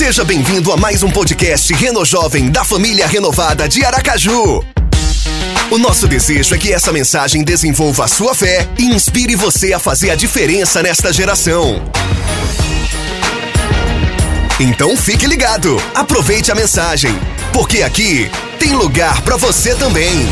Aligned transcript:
Seja 0.00 0.24
bem-vindo 0.24 0.72
a 0.72 0.78
mais 0.78 1.02
um 1.02 1.10
podcast 1.10 1.74
Reno 1.74 2.06
Jovem 2.06 2.50
da 2.50 2.64
família 2.64 3.06
renovada 3.06 3.68
de 3.68 3.84
Aracaju. 3.84 4.64
O 5.70 5.76
nosso 5.76 6.08
desejo 6.08 6.54
é 6.54 6.58
que 6.58 6.72
essa 6.72 6.90
mensagem 6.90 7.44
desenvolva 7.44 8.06
a 8.06 8.08
sua 8.08 8.34
fé 8.34 8.66
e 8.78 8.86
inspire 8.86 9.36
você 9.36 9.74
a 9.74 9.78
fazer 9.78 10.08
a 10.08 10.14
diferença 10.14 10.82
nesta 10.82 11.12
geração. 11.12 11.84
Então 14.58 14.96
fique 14.96 15.26
ligado, 15.26 15.76
aproveite 15.94 16.50
a 16.50 16.54
mensagem, 16.54 17.12
porque 17.52 17.82
aqui 17.82 18.30
tem 18.58 18.72
lugar 18.72 19.20
para 19.20 19.36
você 19.36 19.74
também. 19.74 20.26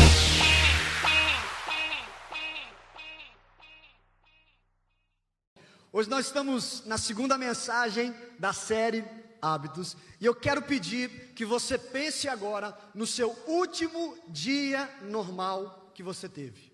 Hoje 5.93 6.09
nós 6.09 6.25
estamos 6.25 6.81
na 6.87 6.97
segunda 6.97 7.37
mensagem 7.37 8.11
da 8.39 8.51
série 8.51 9.03
Hábitos 9.41 9.95
e 10.19 10.25
eu 10.25 10.35
quero 10.35 10.61
pedir 10.61 11.33
que 11.33 11.45
você 11.45 11.77
pense 11.77 12.27
agora 12.27 12.77
no 12.93 13.07
seu 13.07 13.31
último 13.47 14.17
dia 14.27 14.87
normal 15.01 15.91
que 15.93 16.03
você 16.03 16.27
teve. 16.27 16.71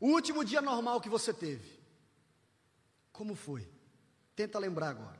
O 0.00 0.08
último 0.08 0.44
dia 0.44 0.60
normal 0.60 1.00
que 1.00 1.08
você 1.08 1.32
teve. 1.32 1.78
Como 3.12 3.34
foi? 3.34 3.68
Tenta 4.36 4.58
lembrar 4.58 4.90
agora. 4.90 5.18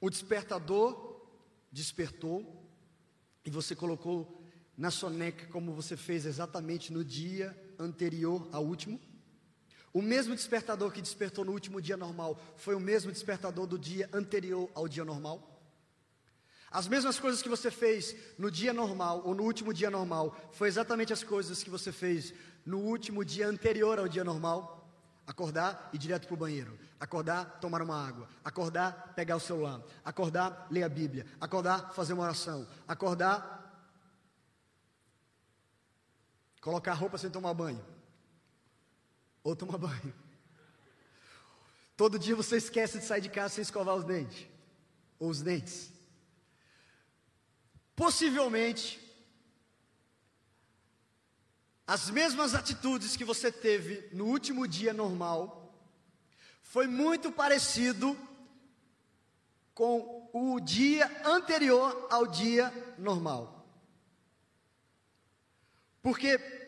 O 0.00 0.10
despertador 0.10 1.28
despertou 1.70 2.68
e 3.44 3.50
você 3.50 3.76
colocou 3.76 4.42
na 4.76 4.90
soneca 4.90 5.46
como 5.48 5.72
você 5.72 5.96
fez 5.96 6.24
exatamente 6.24 6.92
no 6.92 7.04
dia 7.04 7.56
anterior 7.78 8.48
ao 8.50 8.64
último? 8.64 9.00
O 9.92 10.00
mesmo 10.00 10.34
despertador 10.34 10.92
que 10.92 11.02
despertou 11.02 11.44
no 11.44 11.52
último 11.52 11.80
dia 11.80 11.96
normal 11.96 12.40
foi 12.56 12.74
o 12.74 12.80
mesmo 12.80 13.10
despertador 13.10 13.66
do 13.66 13.78
dia 13.78 14.08
anterior 14.12 14.70
ao 14.74 14.86
dia 14.86 15.04
normal? 15.04 15.60
As 16.70 16.86
mesmas 16.86 17.18
coisas 17.18 17.42
que 17.42 17.48
você 17.48 17.70
fez 17.70 18.14
no 18.38 18.48
dia 18.48 18.72
normal 18.72 19.22
ou 19.24 19.34
no 19.34 19.42
último 19.42 19.74
dia 19.74 19.90
normal 19.90 20.36
foi 20.52 20.68
exatamente 20.68 21.12
as 21.12 21.24
coisas 21.24 21.64
que 21.64 21.70
você 21.70 21.90
fez 21.90 22.32
no 22.64 22.78
último 22.78 23.24
dia 23.24 23.48
anterior 23.48 23.98
ao 23.98 24.06
dia 24.06 24.22
normal? 24.22 24.76
Acordar 25.26 25.90
e 25.92 25.96
ir 25.96 25.98
direto 25.98 26.28
para 26.28 26.34
o 26.34 26.36
banheiro. 26.36 26.78
Acordar, 27.00 27.58
tomar 27.60 27.82
uma 27.82 28.06
água. 28.06 28.28
Acordar, 28.44 29.12
pegar 29.16 29.36
o 29.36 29.40
celular. 29.40 29.82
Acordar, 30.04 30.68
ler 30.70 30.84
a 30.84 30.88
Bíblia. 30.88 31.26
Acordar, 31.40 31.92
fazer 31.92 32.12
uma 32.12 32.22
oração. 32.22 32.66
Acordar, 32.86 33.58
colocar 36.60 36.94
roupa 36.94 37.18
sem 37.18 37.30
tomar 37.30 37.54
banho 37.54 37.84
ou 39.42 39.56
tomar 39.56 39.78
banho. 39.78 40.14
Todo 41.96 42.18
dia 42.18 42.34
você 42.34 42.56
esquece 42.56 42.98
de 42.98 43.04
sair 43.04 43.20
de 43.20 43.28
casa 43.28 43.54
sem 43.54 43.62
escovar 43.62 43.94
os 43.94 44.04
dentes, 44.04 44.46
ou 45.18 45.28
os 45.28 45.42
dentes. 45.42 45.92
Possivelmente, 47.94 48.98
as 51.86 52.08
mesmas 52.08 52.54
atitudes 52.54 53.16
que 53.16 53.24
você 53.24 53.52
teve 53.52 54.08
no 54.14 54.26
último 54.26 54.66
dia 54.66 54.94
normal, 54.94 55.74
foi 56.62 56.86
muito 56.86 57.32
parecido 57.32 58.16
com 59.74 60.30
o 60.32 60.60
dia 60.60 61.10
anterior 61.24 62.06
ao 62.10 62.26
dia 62.26 62.72
normal. 62.96 63.66
Porque 66.02 66.59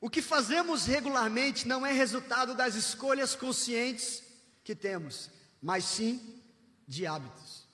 o 0.00 0.08
que 0.08 0.22
fazemos 0.22 0.86
regularmente 0.86 1.68
não 1.68 1.84
é 1.84 1.92
resultado 1.92 2.54
das 2.54 2.74
escolhas 2.74 3.34
conscientes 3.34 4.22
que 4.64 4.74
temos, 4.74 5.30
mas 5.60 5.84
sim 5.84 6.40
de 6.88 7.06
hábitos. 7.06 7.68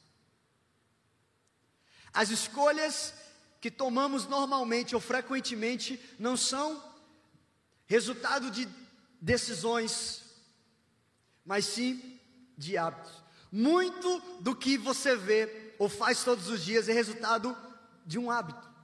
As 2.12 2.30
escolhas 2.30 3.14
que 3.60 3.70
tomamos 3.70 4.27
normalmente 4.27 4.94
ou 4.94 5.00
frequentemente 5.00 6.00
não 6.19 6.36
são 6.36 6.82
resultado 7.86 8.50
de 8.50 8.69
decisões, 9.20 10.22
mas 11.44 11.65
sim 11.65 12.19
de 12.59 12.76
hábitos. 12.76 13.12
Muito 13.53 14.20
do 14.41 14.56
que 14.56 14.76
você 14.76 15.15
vê 15.15 15.75
ou 15.78 15.88
faz 15.88 16.25
todos 16.25 16.48
os 16.48 16.65
dias 16.65 16.88
é 16.88 16.92
resultado 16.92 17.56
de 18.04 18.19
um 18.19 18.31
hábito. 18.31 18.75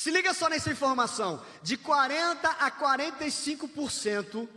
Se 0.00 0.10
liga 0.10 0.32
só 0.32 0.48
nessa 0.48 0.70
informação: 0.70 1.44
de 1.62 1.76
40 1.76 2.48
a 2.48 2.70
45% 2.70 4.48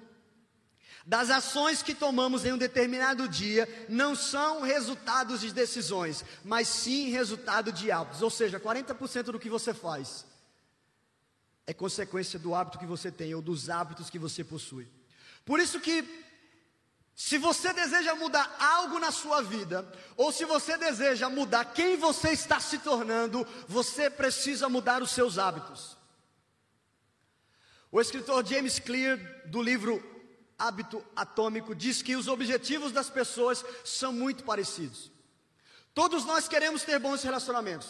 das 1.06 1.30
ações 1.30 1.84
que 1.84 1.94
tomamos 1.94 2.46
em 2.46 2.54
um 2.54 2.58
determinado 2.58 3.28
dia 3.28 3.68
não 3.90 4.16
são 4.16 4.62
resultados 4.62 5.42
de 5.42 5.52
decisões, 5.52 6.24
mas 6.46 6.70
sim 6.70 7.10
resultado 7.10 7.74
de 7.74 7.92
hábitos. 7.92 8.22
Ou 8.22 8.30
seja, 8.30 8.58
40% 8.58 9.24
do 9.24 9.40
que 9.40 9.50
você 9.50 9.74
faz 9.74 10.26
é 11.68 11.74
consequência 11.74 12.40
do 12.40 12.56
hábito 12.56 12.80
que 12.80 12.86
você 12.86 13.12
tem 13.12 13.36
ou 13.36 13.42
dos 13.42 13.70
hábitos 13.70 14.10
que 14.10 14.18
você 14.18 14.46
possui. 14.46 14.88
Por 15.44 15.60
isso 15.60 15.78
que 15.82 16.04
se 17.16 17.38
você 17.38 17.72
deseja 17.74 18.16
mudar 18.16 18.56
algo 18.60 18.98
na 18.98 19.12
sua 19.12 19.42
vida, 19.42 19.88
ou 20.18 20.32
se 20.32 20.46
você 20.46 20.78
deseja 20.78 21.30
mudar 21.30 21.66
quem 21.66 21.96
você 21.96 22.32
está 22.32 22.60
se 22.60 22.80
tornando, 22.80 23.46
você 23.68 24.10
precisa 24.10 24.68
mudar 24.68 25.02
os 25.02 25.12
seus 25.12 25.38
hábitos. 25.38 25.96
O 27.92 28.02
escritor 28.02 28.44
James 28.44 28.80
Clear, 28.80 29.20
do 29.46 29.62
livro 29.62 30.04
Hábito 30.58 31.06
Atômico, 31.16 31.76
diz 31.76 32.02
que 32.02 32.16
os 32.16 32.28
objetivos 32.28 32.92
das 32.92 33.12
pessoas 33.12 33.64
são 33.86 34.12
muito 34.12 34.44
parecidos. 34.44 35.12
Todos 35.94 36.26
nós 36.26 36.48
queremos 36.48 36.82
ter 36.82 36.98
bons 36.98 37.22
relacionamentos. 37.22 37.90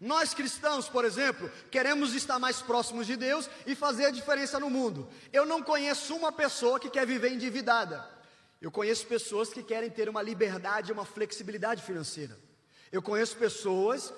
Nós 0.00 0.32
cristãos, 0.32 0.88
por 0.88 1.04
exemplo, 1.04 1.50
queremos 1.70 2.14
estar 2.14 2.38
mais 2.38 2.62
próximos 2.62 3.06
de 3.06 3.16
Deus 3.16 3.48
e 3.66 3.74
fazer 3.74 4.06
a 4.06 4.10
diferença 4.10 4.58
no 4.58 4.70
mundo. 4.70 5.06
Eu 5.30 5.44
não 5.44 5.62
conheço 5.62 6.16
uma 6.16 6.32
pessoa 6.32 6.80
que 6.80 6.88
quer 6.88 7.06
viver 7.06 7.30
endividada. 7.30 8.13
Eu 8.64 8.70
conheço 8.70 9.06
pessoas 9.06 9.52
que 9.52 9.62
querem 9.62 9.90
ter 9.90 10.08
uma 10.08 10.22
liberdade, 10.22 10.90
uma 10.90 11.04
flexibilidade 11.04 11.82
financeira. 11.82 12.40
Eu 12.90 13.02
conheço 13.02 13.36
pessoas, 13.36 14.10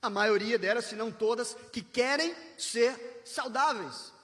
a 0.00 0.08
maioria 0.08 0.58
delas, 0.58 0.86
se 0.86 0.96
não 0.96 1.12
todas, 1.12 1.54
que 1.70 1.82
querem 1.82 2.34
ser 2.56 3.20
saudáveis. 3.22 4.14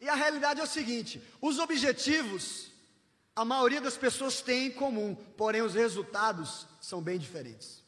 E 0.00 0.08
a 0.08 0.14
realidade 0.14 0.60
é 0.60 0.64
o 0.64 0.66
seguinte: 0.66 1.22
os 1.42 1.58
objetivos, 1.58 2.70
a 3.36 3.44
maioria 3.44 3.82
das 3.82 3.98
pessoas 3.98 4.40
tem 4.40 4.68
em 4.68 4.70
comum, 4.70 5.14
porém 5.36 5.60
os 5.60 5.74
resultados 5.74 6.66
são 6.80 7.02
bem 7.02 7.18
diferentes. 7.18 7.84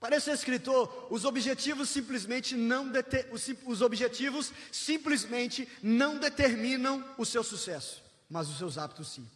Para 0.00 0.16
esse 0.16 0.32
escritor, 0.32 1.06
os 1.10 1.24
objetivos 1.24 1.90
simplesmente 1.90 2.56
não 2.56 2.90
os, 3.30 3.46
os 3.66 3.82
objetivos 3.82 4.52
simplesmente 4.72 5.68
não 5.80 6.18
determinam 6.18 7.04
o 7.16 7.24
seu 7.24 7.44
sucesso 7.44 8.09
mas 8.30 8.48
os 8.48 8.56
seus 8.56 8.78
hábitos 8.78 9.08
sim. 9.08 9.28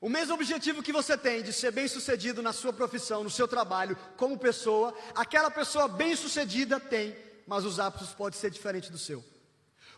O 0.00 0.08
mesmo 0.08 0.34
objetivo 0.34 0.82
que 0.82 0.92
você 0.92 1.18
tem 1.18 1.42
de 1.42 1.52
ser 1.52 1.72
bem-sucedido 1.72 2.40
na 2.40 2.52
sua 2.52 2.72
profissão, 2.72 3.24
no 3.24 3.30
seu 3.30 3.48
trabalho, 3.48 3.98
como 4.16 4.38
pessoa, 4.38 4.94
aquela 5.14 5.50
pessoa 5.50 5.88
bem-sucedida 5.88 6.78
tem, 6.78 7.16
mas 7.46 7.64
os 7.64 7.80
hábitos 7.80 8.10
podem 8.12 8.38
ser 8.38 8.50
diferentes 8.50 8.88
do 8.88 8.98
seu. 8.98 9.24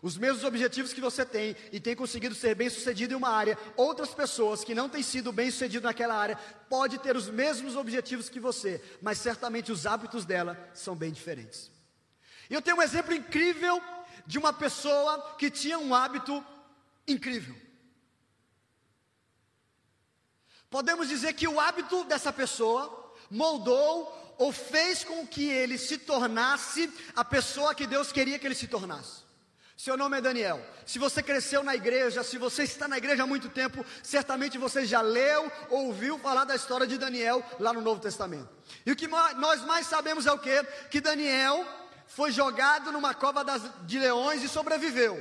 Os 0.00 0.16
mesmos 0.16 0.44
objetivos 0.44 0.92
que 0.92 1.00
você 1.00 1.26
tem 1.26 1.56
e 1.72 1.80
tem 1.80 1.96
conseguido 1.96 2.34
ser 2.34 2.54
bem-sucedido 2.54 3.12
em 3.12 3.16
uma 3.16 3.30
área, 3.30 3.58
outras 3.76 4.14
pessoas 4.14 4.62
que 4.62 4.74
não 4.74 4.88
têm 4.88 5.02
sido 5.02 5.32
bem-sucedidas 5.32 5.82
naquela 5.82 6.14
área, 6.14 6.38
pode 6.70 6.98
ter 6.98 7.16
os 7.16 7.28
mesmos 7.28 7.74
objetivos 7.74 8.28
que 8.28 8.38
você, 8.38 8.80
mas 9.02 9.18
certamente 9.18 9.72
os 9.72 9.84
hábitos 9.84 10.24
dela 10.24 10.56
são 10.72 10.94
bem 10.94 11.10
diferentes. 11.10 11.70
E 12.48 12.54
eu 12.54 12.62
tenho 12.62 12.76
um 12.76 12.82
exemplo 12.82 13.12
incrível 13.12 13.82
de 14.28 14.38
uma 14.38 14.52
pessoa 14.52 15.36
que 15.38 15.50
tinha 15.50 15.78
um 15.78 15.94
hábito 15.94 16.44
incrível. 17.06 17.56
Podemos 20.68 21.08
dizer 21.08 21.32
que 21.32 21.48
o 21.48 21.58
hábito 21.58 22.04
dessa 22.04 22.30
pessoa 22.30 23.14
moldou 23.30 24.36
ou 24.36 24.52
fez 24.52 25.02
com 25.02 25.26
que 25.26 25.48
ele 25.48 25.78
se 25.78 25.96
tornasse 25.96 26.92
a 27.16 27.24
pessoa 27.24 27.74
que 27.74 27.86
Deus 27.86 28.12
queria 28.12 28.38
que 28.38 28.46
ele 28.46 28.54
se 28.54 28.68
tornasse. 28.68 29.26
Seu 29.74 29.96
nome 29.96 30.18
é 30.18 30.20
Daniel. 30.20 30.60
Se 30.84 30.98
você 30.98 31.22
cresceu 31.22 31.62
na 31.62 31.74
igreja, 31.74 32.22
se 32.22 32.36
você 32.36 32.64
está 32.64 32.86
na 32.86 32.98
igreja 32.98 33.22
há 33.22 33.26
muito 33.26 33.48
tempo, 33.48 33.82
certamente 34.02 34.58
você 34.58 34.84
já 34.84 35.00
leu 35.00 35.50
ou 35.70 35.86
ouviu 35.86 36.18
falar 36.18 36.44
da 36.44 36.54
história 36.54 36.86
de 36.86 36.98
Daniel 36.98 37.42
lá 37.58 37.72
no 37.72 37.80
Novo 37.80 38.02
Testamento. 38.02 38.50
E 38.84 38.92
o 38.92 38.96
que 38.96 39.08
nós 39.08 39.62
mais 39.62 39.86
sabemos 39.86 40.26
é 40.26 40.32
o 40.32 40.38
que? 40.38 40.62
Que 40.90 41.00
Daniel 41.00 41.64
foi 42.08 42.32
jogado 42.32 42.90
numa 42.90 43.14
cova 43.14 43.44
das, 43.44 43.62
de 43.86 43.98
leões 43.98 44.42
e 44.42 44.48
sobreviveu. 44.48 45.14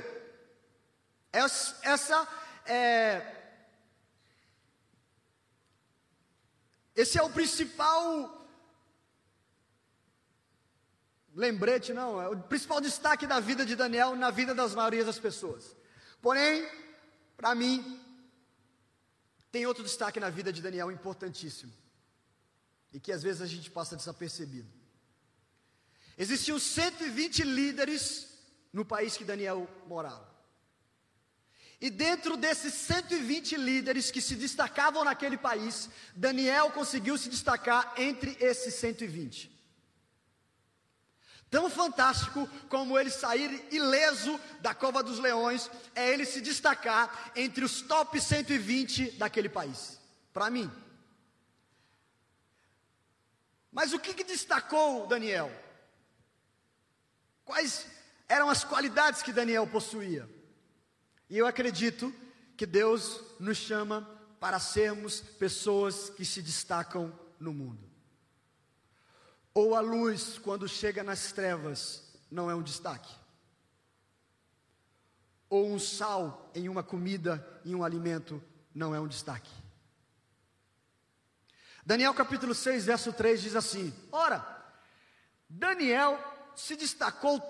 Essa, 1.32 1.78
essa 1.82 2.28
é, 2.66 3.22
esse 6.96 7.18
é 7.18 7.22
o 7.22 7.30
principal 7.30 8.36
lembrete, 11.34 11.92
não, 11.94 12.20
é 12.20 12.28
o 12.28 12.36
principal 12.36 12.80
destaque 12.80 13.26
da 13.26 13.38
vida 13.38 13.64
de 13.64 13.76
Daniel 13.76 14.16
na 14.16 14.30
vida 14.30 14.52
das 14.54 14.74
maiorias 14.74 15.06
das 15.06 15.18
pessoas. 15.20 15.76
Porém, 16.20 16.68
para 17.36 17.54
mim, 17.54 17.78
Tem 19.50 19.66
outro 19.66 19.82
destaque 19.82 20.20
na 20.20 20.30
vida 20.30 20.52
de 20.52 20.60
Daniel 20.60 20.90
importantíssimo, 20.90 21.72
e 22.92 23.00
que 23.00 23.12
às 23.12 23.22
vezes 23.22 23.40
a 23.40 23.46
gente 23.46 23.70
passa 23.70 23.96
desapercebido. 23.96 24.68
Existiam 26.18 26.58
120 26.58 27.44
líderes 27.44 28.26
no 28.72 28.84
país 28.84 29.16
que 29.16 29.24
Daniel 29.24 29.68
morava. 29.86 30.28
E 31.80 31.90
dentro 31.90 32.36
desses 32.36 32.74
120 32.74 33.56
líderes 33.56 34.10
que 34.10 34.20
se 34.20 34.34
destacavam 34.34 35.04
naquele 35.04 35.38
país, 35.38 35.88
Daniel 36.16 36.72
conseguiu 36.72 37.16
se 37.16 37.28
destacar 37.28 37.94
entre 37.96 38.36
esses 38.40 38.74
120. 38.74 39.56
Tão 41.48 41.70
fantástico 41.70 42.48
como 42.68 42.98
ele 42.98 43.10
sair 43.10 43.64
ileso 43.70 44.38
da 44.60 44.74
cova 44.74 45.04
dos 45.04 45.20
leões, 45.20 45.70
é 45.94 46.12
ele 46.12 46.26
se 46.26 46.40
destacar 46.40 47.32
entre 47.36 47.64
os 47.64 47.80
top 47.80 48.20
120 48.20 49.12
daquele 49.12 49.48
país. 49.48 50.00
Para 50.32 50.50
mim. 50.50 50.68
Mas 53.70 53.92
o 53.92 54.00
que, 54.00 54.12
que 54.12 54.24
destacou 54.24 55.06
Daniel? 55.06 55.67
Quais 57.48 57.86
eram 58.28 58.50
as 58.50 58.62
qualidades 58.62 59.22
que 59.22 59.32
Daniel 59.32 59.66
possuía? 59.66 60.28
E 61.30 61.38
eu 61.38 61.46
acredito 61.46 62.14
que 62.58 62.66
Deus 62.66 63.22
nos 63.40 63.56
chama 63.56 64.06
para 64.38 64.60
sermos 64.60 65.22
pessoas 65.22 66.10
que 66.10 66.26
se 66.26 66.42
destacam 66.42 67.10
no 67.40 67.54
mundo. 67.54 67.88
Ou 69.54 69.74
a 69.74 69.80
luz, 69.80 70.36
quando 70.36 70.68
chega 70.68 71.02
nas 71.02 71.32
trevas, 71.32 72.04
não 72.30 72.50
é 72.50 72.54
um 72.54 72.62
destaque. 72.62 73.14
Ou 75.48 75.72
um 75.72 75.78
sal 75.78 76.50
em 76.54 76.68
uma 76.68 76.82
comida, 76.82 77.62
em 77.64 77.74
um 77.74 77.82
alimento, 77.82 78.44
não 78.74 78.94
é 78.94 79.00
um 79.00 79.08
destaque. 79.08 79.50
Daniel 81.82 82.12
capítulo 82.12 82.54
6, 82.54 82.84
verso 82.84 83.10
3 83.10 83.40
diz 83.40 83.56
assim: 83.56 83.90
Ora, 84.12 84.46
Daniel 85.48 86.36
se 86.58 86.76
destacou 86.76 87.40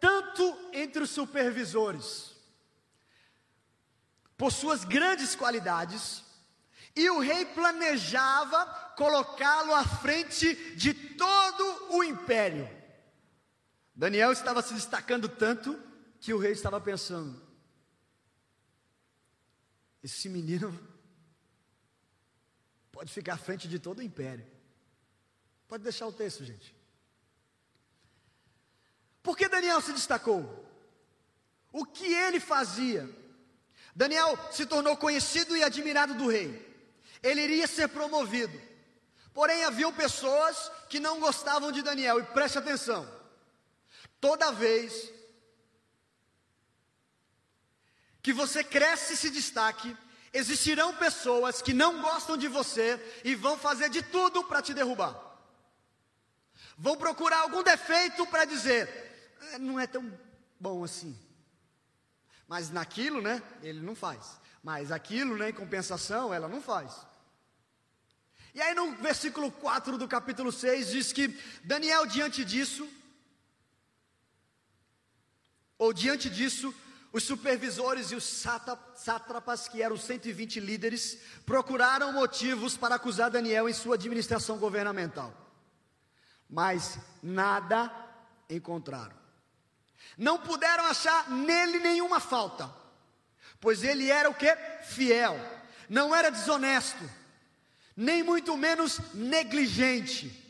tanto 0.00 0.42
entre 0.72 1.02
os 1.02 1.10
supervisores, 1.10 2.34
por 4.36 4.52
suas 4.52 4.84
grandes 4.84 5.34
qualidades, 5.34 6.22
e 6.94 7.08
o 7.10 7.20
rei 7.20 7.46
planejava 7.46 8.66
colocá-lo 8.96 9.74
à 9.74 9.84
frente 9.84 10.54
de 10.74 10.92
todo 10.92 11.94
o 11.94 12.04
império. 12.04 12.68
Daniel 13.94 14.32
estava 14.32 14.60
se 14.60 14.74
destacando 14.74 15.28
tanto 15.28 15.80
que 16.20 16.34
o 16.34 16.38
rei 16.38 16.52
estava 16.52 16.80
pensando: 16.80 17.40
esse 20.02 20.28
menino 20.28 20.76
pode 22.90 23.12
ficar 23.12 23.34
à 23.34 23.38
frente 23.38 23.68
de 23.68 23.78
todo 23.78 24.00
o 24.00 24.02
império. 24.02 24.46
Pode 25.68 25.82
deixar 25.82 26.06
o 26.06 26.12
texto, 26.12 26.44
gente. 26.44 26.75
Por 29.26 29.36
que 29.36 29.48
Daniel 29.48 29.80
se 29.82 29.92
destacou? 29.92 30.40
O 31.72 31.84
que 31.84 32.06
ele 32.06 32.40
fazia? 32.40 33.02
Daniel 33.94 34.38
se 34.50 34.64
tornou 34.64 34.96
conhecido 34.96 35.56
e 35.56 35.62
admirado 35.62 36.14
do 36.14 36.28
rei 36.28 36.64
ele 37.22 37.42
iria 37.42 37.66
ser 37.66 37.88
promovido. 37.88 38.60
Porém, 39.34 39.64
haviam 39.64 39.92
pessoas 39.92 40.70
que 40.88 40.98
não 41.00 41.20
gostavam 41.20 41.70
de 41.72 41.82
Daniel, 41.82 42.20
e 42.20 42.22
preste 42.22 42.58
atenção: 42.58 43.06
toda 44.20 44.52
vez 44.52 45.12
que 48.22 48.32
você 48.32 48.64
cresce 48.64 49.14
e 49.14 49.16
se 49.16 49.30
destaque, 49.30 49.96
existirão 50.32 50.94
pessoas 50.94 51.62
que 51.62 51.74
não 51.74 52.00
gostam 52.00 52.36
de 52.36 52.48
você 52.48 53.00
e 53.24 53.34
vão 53.34 53.58
fazer 53.58 53.88
de 53.88 54.02
tudo 54.02 54.44
para 54.44 54.62
te 54.62 54.72
derrubar. 54.74 55.14
Vão 56.78 56.96
procurar 56.96 57.40
algum 57.40 57.62
defeito 57.62 58.26
para 58.26 58.44
dizer, 58.44 59.05
não 59.58 59.78
é 59.78 59.86
tão 59.86 60.12
bom 60.58 60.84
assim. 60.84 61.18
Mas 62.48 62.70
naquilo, 62.70 63.20
né, 63.20 63.42
ele 63.62 63.80
não 63.80 63.94
faz. 63.94 64.40
Mas 64.62 64.92
aquilo, 64.92 65.36
né, 65.36 65.50
em 65.50 65.52
compensação, 65.52 66.32
ela 66.32 66.48
não 66.48 66.60
faz. 66.60 67.06
E 68.54 68.60
aí 68.60 68.74
no 68.74 68.96
versículo 68.96 69.50
4 69.50 69.98
do 69.98 70.08
capítulo 70.08 70.50
6 70.50 70.88
diz 70.88 71.12
que 71.12 71.28
Daniel 71.62 72.06
diante 72.06 72.44
disso, 72.44 72.88
ou 75.78 75.92
diante 75.92 76.30
disso, 76.30 76.74
os 77.12 77.24
supervisores 77.24 78.10
e 78.10 78.14
os 78.14 78.24
sátrapas, 78.24 79.68
que 79.68 79.82
eram 79.82 79.96
120 79.96 80.60
líderes, 80.60 81.18
procuraram 81.44 82.12
motivos 82.12 82.76
para 82.76 82.94
acusar 82.94 83.30
Daniel 83.30 83.68
em 83.68 83.72
sua 83.72 83.94
administração 83.94 84.58
governamental. 84.58 85.34
Mas 86.48 86.98
nada 87.22 87.90
encontraram. 88.48 89.25
Não 90.16 90.38
puderam 90.38 90.86
achar 90.86 91.30
nele 91.30 91.78
nenhuma 91.78 92.20
falta 92.20 92.86
pois 93.60 93.82
ele 93.82 94.10
era 94.10 94.28
o 94.28 94.34
que? 94.34 94.54
Fiel, 94.84 95.36
não 95.88 96.14
era 96.14 96.30
desonesto, 96.30 97.02
nem 97.96 98.22
muito 98.22 98.56
menos 98.56 99.00
negligente. 99.14 100.44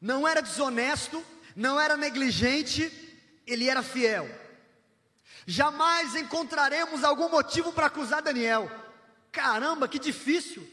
Não 0.00 0.28
era 0.28 0.40
desonesto, 0.40 1.24
não 1.56 1.80
era 1.80 1.96
negligente, 1.96 2.92
ele 3.46 3.68
era 3.68 3.82
fiel. 3.82 4.28
Jamais 5.46 6.14
encontraremos 6.14 7.02
algum 7.02 7.28
motivo 7.28 7.72
para 7.72 7.86
acusar 7.86 8.22
Daniel. 8.22 8.70
Caramba, 9.32 9.88
que 9.88 9.98
difícil. 9.98 10.68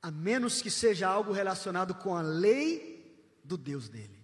A 0.00 0.10
menos 0.10 0.60
que 0.60 0.70
seja 0.70 1.08
algo 1.08 1.32
relacionado 1.32 1.94
com 1.94 2.14
a 2.14 2.20
lei 2.20 3.18
do 3.42 3.56
Deus 3.56 3.88
dele. 3.88 4.17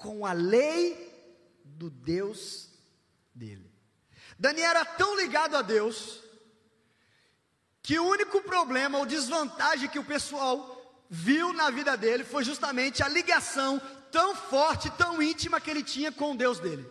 Com 0.00 0.24
a 0.24 0.32
lei 0.32 1.10
do 1.62 1.90
Deus 1.90 2.70
dele. 3.34 3.70
Daniel 4.38 4.70
era 4.70 4.84
tão 4.86 5.14
ligado 5.14 5.54
a 5.54 5.60
Deus 5.60 6.22
que 7.82 7.98
o 7.98 8.06
único 8.06 8.40
problema 8.40 8.96
ou 8.98 9.04
desvantagem 9.04 9.90
que 9.90 9.98
o 9.98 10.04
pessoal 10.04 11.04
viu 11.10 11.52
na 11.52 11.68
vida 11.70 11.96
dele 11.98 12.24
foi 12.24 12.42
justamente 12.42 13.02
a 13.02 13.08
ligação 13.08 13.78
tão 14.10 14.34
forte, 14.34 14.90
tão 14.92 15.20
íntima 15.20 15.60
que 15.60 15.70
ele 15.70 15.82
tinha 15.82 16.10
com 16.10 16.32
o 16.32 16.36
Deus 16.36 16.58
dele. 16.58 16.88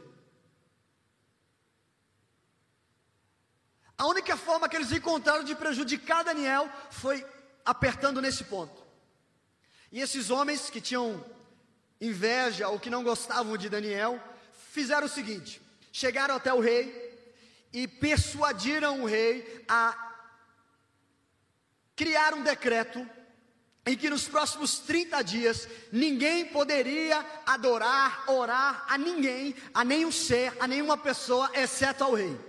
A 3.98 4.06
única 4.06 4.38
forma 4.38 4.70
que 4.70 4.75
eles 4.75 4.92
encontraram 4.92 5.44
de 5.44 5.56
prejudicar 5.56 6.24
Daniel 6.24 6.70
foi 6.92 7.25
apertando 7.66 8.22
nesse 8.22 8.44
ponto. 8.44 8.86
E 9.92 10.00
esses 10.00 10.30
homens 10.30 10.70
que 10.70 10.80
tinham 10.80 11.25
inveja 12.00 12.70
ou 12.70 12.79
que 12.79 12.89
não 12.89 13.03
gostavam 13.03 13.58
de 13.58 13.70
Daniel, 13.70 14.22
fizeram 14.72 15.06
o 15.06 15.10
seguinte: 15.10 15.62
chegaram 15.91 16.36
até 16.36 16.53
o 16.53 16.60
rei 16.60 17.10
e 17.72 17.88
persuadiram 17.88 19.01
o 19.01 19.06
rei 19.06 19.65
a 19.68 20.15
criar 21.96 22.34
um 22.34 22.44
decreto 22.44 23.08
em 23.86 23.98
que 23.98 24.10
nos 24.10 24.27
próximos 24.27 24.79
30 24.79 25.22
dias 25.24 25.68
ninguém 25.91 26.46
poderia 26.46 27.25
adorar, 27.46 28.29
orar 28.29 28.86
a 28.88 28.98
ninguém, 28.98 29.56
a 29.74 29.84
nenhum 29.84 30.12
ser, 30.12 30.56
a 30.60 30.68
nenhuma 30.68 30.98
pessoa, 30.98 31.50
exceto 31.53 32.03
ao 32.03 32.13
rei. 32.13 32.39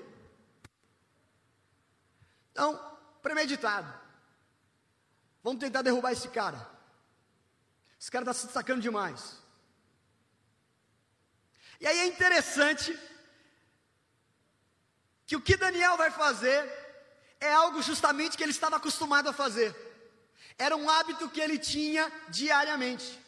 Então, 2.52 2.78
premeditado. 3.22 3.92
Vamos 5.42 5.60
tentar 5.60 5.82
derrubar 5.82 6.12
esse 6.12 6.28
cara. 6.28 6.68
Esse 7.98 8.10
cara 8.10 8.22
está 8.22 8.34
se 8.34 8.46
destacando 8.46 8.82
demais. 8.82 9.39
E 11.80 11.86
aí 11.86 11.98
é 12.00 12.06
interessante 12.06 12.96
que 15.26 15.36
o 15.36 15.40
que 15.40 15.56
Daniel 15.56 15.96
vai 15.96 16.10
fazer 16.10 16.60
é 17.40 17.52
algo 17.52 17.80
justamente 17.82 18.36
que 18.36 18.42
ele 18.42 18.50
estava 18.52 18.76
acostumado 18.76 19.28
a 19.28 19.32
fazer. 19.32 19.74
Era 20.58 20.76
um 20.76 20.90
hábito 20.90 21.28
que 21.30 21.40
ele 21.40 21.58
tinha 21.58 22.12
diariamente. 22.28 23.18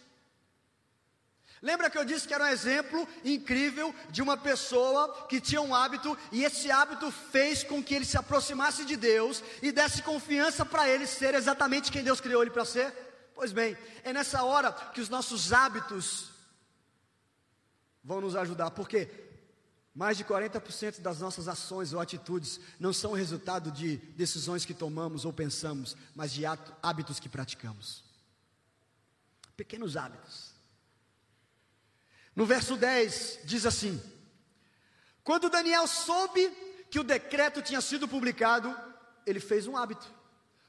Lembra 1.62 1.88
que 1.88 1.96
eu 1.96 2.04
disse 2.04 2.26
que 2.26 2.34
era 2.34 2.44
um 2.44 2.48
exemplo 2.48 3.08
incrível 3.24 3.94
de 4.10 4.20
uma 4.20 4.36
pessoa 4.36 5.26
que 5.28 5.40
tinha 5.40 5.62
um 5.62 5.72
hábito 5.72 6.18
e 6.32 6.44
esse 6.44 6.72
hábito 6.72 7.10
fez 7.10 7.62
com 7.62 7.80
que 7.80 7.94
ele 7.94 8.04
se 8.04 8.18
aproximasse 8.18 8.84
de 8.84 8.96
Deus 8.96 9.42
e 9.62 9.70
desse 9.70 10.02
confiança 10.02 10.66
para 10.66 10.88
ele 10.88 11.06
ser 11.06 11.34
exatamente 11.34 11.92
quem 11.92 12.02
Deus 12.02 12.20
criou 12.20 12.42
ele 12.42 12.50
para 12.50 12.64
ser? 12.64 12.92
Pois 13.32 13.52
bem, 13.52 13.78
é 14.02 14.12
nessa 14.12 14.42
hora 14.42 14.72
que 14.72 15.00
os 15.00 15.08
nossos 15.08 15.52
hábitos 15.52 16.31
vão 18.02 18.20
nos 18.20 18.34
ajudar, 18.36 18.70
porque 18.70 19.08
mais 19.94 20.16
de 20.16 20.24
40% 20.24 21.00
das 21.00 21.20
nossas 21.20 21.48
ações 21.48 21.92
ou 21.92 22.00
atitudes 22.00 22.58
não 22.80 22.92
são 22.92 23.12
resultado 23.12 23.70
de 23.70 23.96
decisões 23.96 24.64
que 24.64 24.72
tomamos 24.72 25.24
ou 25.24 25.32
pensamos, 25.32 25.96
mas 26.14 26.32
de 26.32 26.44
hábitos 26.82 27.20
que 27.20 27.28
praticamos. 27.28 28.02
Pequenos 29.56 29.96
hábitos. 29.96 30.52
No 32.34 32.46
verso 32.46 32.76
10 32.76 33.40
diz 33.44 33.66
assim: 33.66 34.02
Quando 35.22 35.50
Daniel 35.50 35.86
soube 35.86 36.50
que 36.90 36.98
o 36.98 37.04
decreto 37.04 37.60
tinha 37.60 37.80
sido 37.82 38.08
publicado, 38.08 38.74
ele 39.26 39.40
fez 39.40 39.66
um 39.66 39.76
hábito. 39.76 40.06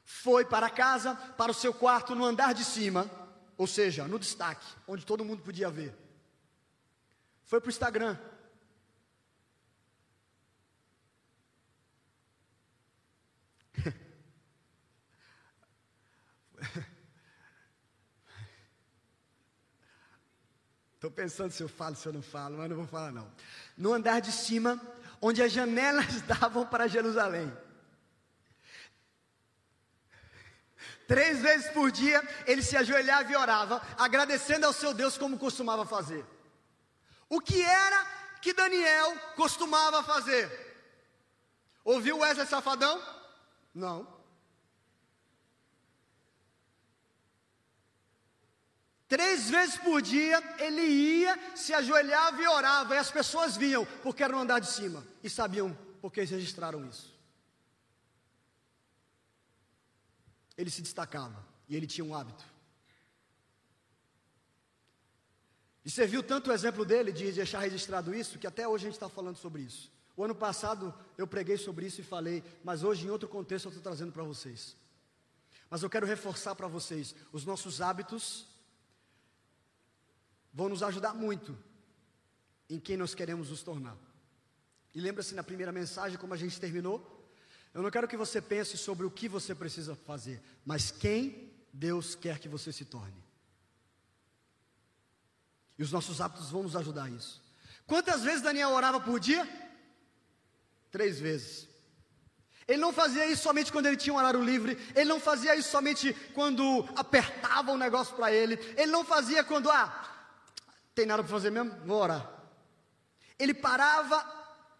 Foi 0.04 0.44
para 0.44 0.68
casa, 0.68 1.14
para 1.14 1.50
o 1.50 1.54
seu 1.54 1.72
quarto, 1.72 2.14
no 2.14 2.26
andar 2.26 2.52
de 2.52 2.62
cima, 2.62 3.10
ou 3.56 3.66
seja, 3.66 4.06
no 4.06 4.18
destaque, 4.18 4.66
onde 4.86 5.06
todo 5.06 5.24
mundo 5.24 5.42
podia 5.42 5.70
ver. 5.70 6.03
Foi 7.54 7.60
para 7.60 7.68
o 7.68 7.70
Instagram. 7.70 8.18
Estou 20.94 21.12
pensando 21.12 21.52
se 21.52 21.62
eu 21.62 21.68
falo, 21.68 21.94
se 21.94 22.08
eu 22.08 22.12
não 22.12 22.22
falo, 22.22 22.58
mas 22.58 22.68
não 22.68 22.76
vou 22.76 22.88
falar 22.88 23.12
não. 23.12 23.30
No 23.78 23.92
andar 23.94 24.20
de 24.20 24.32
cima, 24.32 24.82
onde 25.22 25.40
as 25.40 25.52
janelas 25.52 26.22
davam 26.26 26.66
para 26.66 26.88
Jerusalém. 26.88 27.56
Três 31.06 31.40
vezes 31.40 31.70
por 31.70 31.92
dia 31.92 32.20
ele 32.48 32.64
se 32.64 32.76
ajoelhava 32.76 33.30
e 33.30 33.36
orava, 33.36 33.80
agradecendo 33.96 34.66
ao 34.66 34.72
seu 34.72 34.92
Deus 34.92 35.16
como 35.16 35.38
costumava 35.38 35.86
fazer. 35.86 36.33
O 37.28 37.40
que 37.40 37.60
era 37.62 38.04
que 38.40 38.52
Daniel 38.52 39.18
costumava 39.36 40.02
fazer? 40.02 40.50
Ouviu 41.84 42.18
Wesley 42.18 42.46
Safadão? 42.46 43.02
Não. 43.74 44.06
Três 49.06 49.48
vezes 49.48 49.76
por 49.76 50.00
dia 50.02 50.42
ele 50.58 50.82
ia, 50.82 51.56
se 51.56 51.72
ajoelhava 51.72 52.40
e 52.40 52.48
orava, 52.48 52.94
e 52.94 52.98
as 52.98 53.10
pessoas 53.10 53.56
viam, 53.56 53.84
porque 54.02 54.22
era 54.22 54.32
no 54.32 54.40
andar 54.40 54.58
de 54.58 54.70
cima, 54.70 55.06
e 55.22 55.30
sabiam 55.30 55.76
porque 56.00 56.20
eles 56.20 56.30
registraram 56.30 56.84
isso. 56.86 57.14
Ele 60.56 60.70
se 60.70 60.82
destacava, 60.82 61.46
e 61.68 61.76
ele 61.76 61.86
tinha 61.86 62.04
um 62.04 62.14
hábito. 62.14 62.44
E 65.84 65.90
você 65.90 66.06
viu 66.06 66.22
tanto 66.22 66.50
o 66.50 66.52
exemplo 66.52 66.84
dele 66.84 67.12
de 67.12 67.30
deixar 67.32 67.60
registrado 67.60 68.14
isso, 68.14 68.38
que 68.38 68.46
até 68.46 68.66
hoje 68.66 68.84
a 68.84 68.88
gente 68.88 68.96
está 68.96 69.08
falando 69.08 69.36
sobre 69.36 69.62
isso. 69.62 69.92
O 70.16 70.24
ano 70.24 70.34
passado 70.34 70.94
eu 71.18 71.26
preguei 71.26 71.56
sobre 71.56 71.86
isso 71.86 72.00
e 72.00 72.04
falei, 72.04 72.42
mas 72.62 72.82
hoje 72.82 73.06
em 73.06 73.10
outro 73.10 73.28
contexto 73.28 73.66
eu 73.66 73.70
estou 73.70 73.82
trazendo 73.82 74.12
para 74.12 74.22
vocês. 74.22 74.76
Mas 75.68 75.82
eu 75.82 75.90
quero 75.90 76.06
reforçar 76.06 76.54
para 76.54 76.68
vocês: 76.68 77.14
os 77.32 77.44
nossos 77.44 77.80
hábitos 77.80 78.46
vão 80.52 80.68
nos 80.68 80.82
ajudar 80.82 81.14
muito 81.14 81.58
em 82.70 82.78
quem 82.78 82.96
nós 82.96 83.14
queremos 83.14 83.50
nos 83.50 83.62
tornar. 83.62 83.96
E 84.94 85.00
lembra-se 85.00 85.34
na 85.34 85.42
primeira 85.42 85.72
mensagem, 85.72 86.16
como 86.16 86.32
a 86.32 86.36
gente 86.36 86.60
terminou? 86.60 87.10
Eu 87.74 87.82
não 87.82 87.90
quero 87.90 88.06
que 88.06 88.16
você 88.16 88.40
pense 88.40 88.78
sobre 88.78 89.04
o 89.04 89.10
que 89.10 89.28
você 89.28 89.52
precisa 89.52 89.96
fazer, 89.96 90.40
mas 90.64 90.92
quem 90.92 91.52
Deus 91.72 92.14
quer 92.14 92.38
que 92.38 92.48
você 92.48 92.72
se 92.72 92.84
torne. 92.84 93.23
E 95.78 95.82
os 95.82 95.92
nossos 95.92 96.20
hábitos 96.20 96.50
vão 96.50 96.62
nos 96.62 96.76
ajudar 96.76 97.04
a 97.04 97.10
isso. 97.10 97.42
Quantas 97.86 98.22
vezes 98.22 98.42
Daniel 98.42 98.70
orava 98.70 99.00
por 99.00 99.18
dia? 99.20 99.48
Três 100.90 101.18
vezes. 101.18 101.68
Ele 102.66 102.80
não 102.80 102.92
fazia 102.92 103.26
isso 103.26 103.42
somente 103.42 103.70
quando 103.70 103.86
ele 103.86 103.96
tinha 103.96 104.14
um 104.14 104.16
horário 104.16 104.42
livre, 104.42 104.78
ele 104.94 105.04
não 105.04 105.20
fazia 105.20 105.54
isso 105.54 105.70
somente 105.70 106.14
quando 106.32 106.88
apertava 106.96 107.72
um 107.72 107.76
negócio 107.76 108.16
para 108.16 108.32
ele, 108.32 108.54
ele 108.76 108.90
não 108.90 109.04
fazia 109.04 109.44
quando, 109.44 109.70
ah, 109.70 109.92
tem 110.94 111.04
nada 111.04 111.22
para 111.22 111.30
fazer 111.30 111.50
mesmo? 111.50 111.76
Vou 111.84 112.00
orar. 112.00 112.30
Ele 113.38 113.52
parava 113.52 114.18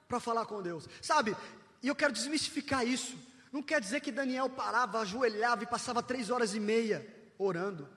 para 0.08 0.18
falar 0.18 0.46
com 0.46 0.62
Deus. 0.62 0.88
Sabe, 1.02 1.36
e 1.82 1.88
eu 1.88 1.94
quero 1.94 2.12
desmistificar 2.12 2.86
isso. 2.86 3.18
Não 3.52 3.62
quer 3.62 3.80
dizer 3.80 4.00
que 4.00 4.10
Daniel 4.10 4.48
parava, 4.48 5.00
ajoelhava 5.00 5.62
e 5.64 5.66
passava 5.66 6.02
três 6.02 6.30
horas 6.30 6.54
e 6.54 6.60
meia 6.60 7.06
orando. 7.38 7.88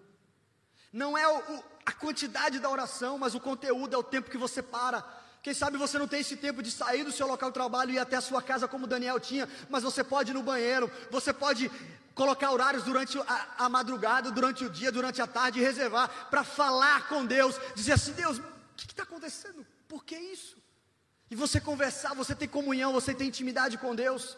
Não 0.91 1.17
é 1.17 1.27
o, 1.27 1.37
o, 1.37 1.63
a 1.85 1.91
quantidade 1.91 2.59
da 2.59 2.69
oração, 2.69 3.17
mas 3.17 3.35
o 3.35 3.39
conteúdo 3.39 3.95
é 3.95 3.97
o 3.97 4.03
tempo 4.03 4.29
que 4.29 4.37
você 4.37 4.61
para. 4.61 5.03
Quem 5.41 5.53
sabe 5.53 5.77
você 5.77 5.97
não 5.97 6.07
tem 6.07 6.19
esse 6.19 6.35
tempo 6.35 6.61
de 6.61 6.71
sair 6.71 7.03
do 7.03 7.11
seu 7.11 7.27
local 7.27 7.49
de 7.49 7.53
trabalho 7.53 7.91
e 7.91 7.95
ir 7.95 7.99
até 7.99 8.15
a 8.15 8.21
sua 8.21 8.41
casa 8.41 8.67
como 8.67 8.87
Daniel 8.87 9.19
tinha, 9.19 9.47
mas 9.69 9.83
você 9.83 10.03
pode 10.03 10.31
ir 10.31 10.33
no 10.33 10.43
banheiro, 10.43 10.91
você 11.09 11.31
pode 11.31 11.71
colocar 12.13 12.51
horários 12.51 12.83
durante 12.83 13.17
a, 13.19 13.47
a 13.59 13.69
madrugada, 13.69 14.31
durante 14.31 14.65
o 14.65 14.69
dia, 14.69 14.91
durante 14.91 15.21
a 15.21 15.27
tarde, 15.27 15.59
e 15.59 15.63
reservar 15.63 16.09
para 16.29 16.43
falar 16.43 17.07
com 17.07 17.25
Deus, 17.25 17.55
dizer 17.75 17.93
assim: 17.93 18.11
Deus, 18.13 18.39
o 18.39 18.43
que 18.75 18.87
está 18.87 19.03
acontecendo? 19.03 19.65
Por 19.87 20.03
que 20.03 20.17
isso? 20.17 20.57
E 21.29 21.35
você 21.35 21.59
conversar, 21.59 22.13
você 22.13 22.33
tem 22.33 22.47
comunhão, 22.47 22.91
você 22.91 23.13
tem 23.13 23.27
intimidade 23.27 23.77
com 23.77 23.93
Deus. 23.93 24.37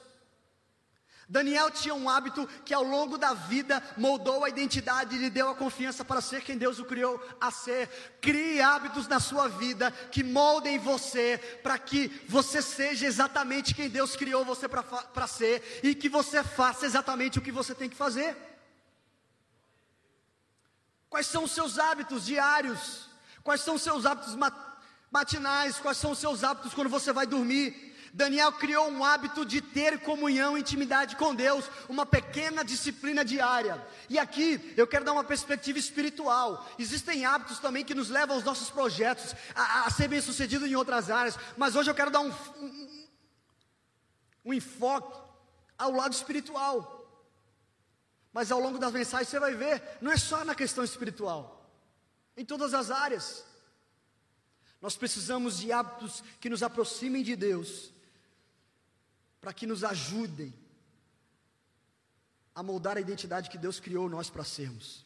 Daniel 1.29 1.69
tinha 1.69 1.93
um 1.93 2.09
hábito 2.09 2.49
que 2.65 2.73
ao 2.73 2.81
longo 2.81 3.15
da 3.15 3.35
vida 3.35 3.83
moldou 3.95 4.43
a 4.43 4.49
identidade 4.49 5.15
e 5.15 5.19
lhe 5.19 5.29
deu 5.29 5.47
a 5.47 5.55
confiança 5.55 6.03
para 6.03 6.21
ser 6.21 6.41
quem 6.41 6.57
Deus 6.57 6.79
o 6.79 6.85
criou 6.85 7.23
a 7.39 7.51
ser. 7.51 7.87
Crie 8.19 8.59
hábitos 8.59 9.07
na 9.07 9.19
sua 9.19 9.47
vida 9.47 9.91
que 10.11 10.23
moldem 10.23 10.79
você 10.79 11.37
para 11.61 11.77
que 11.77 12.07
você 12.27 12.63
seja 12.63 13.05
exatamente 13.05 13.75
quem 13.75 13.87
Deus 13.87 14.15
criou 14.15 14.43
você 14.43 14.67
para 14.67 15.27
ser 15.27 15.81
e 15.83 15.93
que 15.93 16.09
você 16.09 16.43
faça 16.43 16.87
exatamente 16.87 17.37
o 17.37 17.43
que 17.43 17.51
você 17.51 17.75
tem 17.75 17.87
que 17.87 17.95
fazer. 17.95 18.35
Quais 21.11 21.27
são 21.27 21.43
os 21.43 21.51
seus 21.51 21.77
hábitos 21.77 22.25
diários? 22.25 23.07
Quais 23.43 23.61
são 23.61 23.75
os 23.75 23.83
seus 23.83 24.03
hábitos 24.07 24.35
matinais? 25.11 25.77
Quais 25.77 25.97
são 25.97 26.11
os 26.11 26.17
seus 26.17 26.43
hábitos 26.43 26.73
quando 26.73 26.89
você 26.89 27.13
vai 27.13 27.27
dormir? 27.27 27.88
Daniel 28.13 28.51
criou 28.51 28.89
um 28.89 29.03
hábito 29.03 29.45
de 29.45 29.61
ter 29.61 29.99
comunhão 29.99 30.57
e 30.57 30.61
intimidade 30.61 31.15
com 31.15 31.35
Deus, 31.35 31.69
uma 31.87 32.05
pequena 32.05 32.63
disciplina 32.63 33.23
diária. 33.23 33.85
E 34.09 34.17
aqui 34.17 34.73
eu 34.75 34.87
quero 34.87 35.05
dar 35.05 35.13
uma 35.13 35.23
perspectiva 35.23 35.77
espiritual. 35.77 36.67
Existem 36.77 37.25
hábitos 37.25 37.59
também 37.59 37.85
que 37.85 37.93
nos 37.93 38.09
levam 38.09 38.35
aos 38.35 38.43
nossos 38.43 38.69
projetos, 38.69 39.35
a, 39.53 39.85
a 39.85 39.89
ser 39.89 40.07
bem 40.07 40.21
sucedido 40.21 40.65
em 40.65 40.75
outras 40.75 41.09
áreas, 41.09 41.37
mas 41.57 41.75
hoje 41.75 41.89
eu 41.89 41.95
quero 41.95 42.11
dar 42.11 42.21
um, 42.21 42.31
um, 42.57 43.07
um 44.45 44.53
enfoque 44.53 45.19
ao 45.77 45.91
lado 45.91 46.13
espiritual. 46.13 46.95
Mas 48.33 48.51
ao 48.51 48.59
longo 48.59 48.77
das 48.77 48.91
mensagens 48.91 49.29
você 49.29 49.39
vai 49.39 49.55
ver, 49.55 49.81
não 50.01 50.11
é 50.11 50.17
só 50.17 50.43
na 50.43 50.55
questão 50.55 50.83
espiritual, 50.83 51.71
em 52.35 52.45
todas 52.45 52.73
as 52.73 52.89
áreas. 52.89 53.45
Nós 54.81 54.95
precisamos 54.95 55.59
de 55.59 55.71
hábitos 55.71 56.23
que 56.39 56.49
nos 56.49 56.63
aproximem 56.63 57.21
de 57.21 57.35
Deus 57.35 57.91
para 59.39 59.53
que 59.53 59.65
nos 59.65 59.83
ajudem 59.83 60.53
a 62.53 62.61
moldar 62.61 62.97
a 62.97 63.01
identidade 63.01 63.49
que 63.49 63.57
Deus 63.57 63.79
criou 63.79 64.09
nós 64.09 64.29
para 64.29 64.43
sermos. 64.43 65.05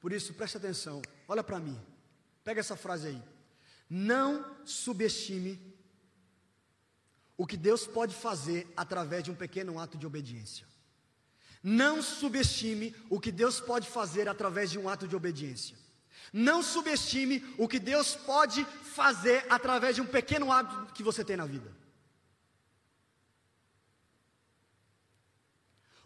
Por 0.00 0.12
isso, 0.12 0.34
preste 0.34 0.56
atenção, 0.56 1.02
olha 1.26 1.42
para 1.42 1.58
mim, 1.58 1.78
pega 2.44 2.60
essa 2.60 2.76
frase 2.76 3.08
aí. 3.08 3.22
Não 3.88 4.64
subestime 4.64 5.60
o 7.36 7.46
que 7.46 7.56
Deus 7.56 7.86
pode 7.86 8.14
fazer 8.14 8.72
através 8.76 9.24
de 9.24 9.30
um 9.30 9.34
pequeno 9.34 9.78
ato 9.78 9.98
de 9.98 10.06
obediência. 10.06 10.66
Não 11.62 12.00
subestime 12.02 12.94
o 13.10 13.20
que 13.20 13.32
Deus 13.32 13.60
pode 13.60 13.88
fazer 13.88 14.28
através 14.28 14.70
de 14.70 14.78
um 14.78 14.88
ato 14.88 15.08
de 15.08 15.16
obediência. 15.16 15.76
Não 16.32 16.62
subestime 16.62 17.44
o 17.58 17.66
que 17.66 17.78
Deus 17.78 18.14
pode 18.14 18.64
fazer 18.64 19.44
através 19.50 19.96
de 19.96 20.02
um 20.02 20.06
pequeno 20.06 20.52
hábito 20.52 20.94
que 20.94 21.02
você 21.02 21.24
tem 21.24 21.36
na 21.36 21.46
vida. 21.46 21.79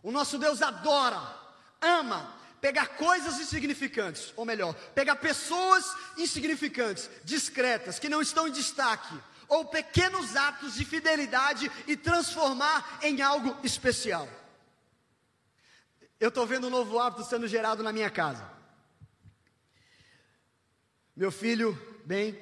O 0.05 0.13
nosso 0.13 0.39
Deus 0.39 0.61
adora, 0.61 1.19
ama 1.81 2.39
pegar 2.61 2.97
coisas 2.97 3.39
insignificantes, 3.41 4.33
ou 4.37 4.45
melhor, 4.45 4.75
pegar 4.95 5.17
pessoas 5.17 5.85
insignificantes, 6.17 7.11
discretas, 7.25 7.99
que 7.99 8.09
não 8.09 8.21
estão 8.23 8.47
em 8.47 8.53
destaque, 8.53 9.15
ou 9.49 9.65
pequenos 9.65 10.37
atos 10.37 10.75
de 10.75 10.85
fidelidade 10.85 11.71
e 11.87 11.97
transformar 11.97 13.01
em 13.03 13.23
algo 13.23 13.57
especial. 13.65 14.29
Eu 16.21 16.29
estou 16.29 16.47
vendo 16.47 16.67
um 16.67 16.71
novo 16.71 16.99
hábito 16.99 17.25
sendo 17.25 17.49
gerado 17.49 17.83
na 17.83 17.93
minha 17.93 18.11
casa. 18.11 18.51
Meu 21.17 21.33
filho, 21.33 21.79
bem, 22.05 22.39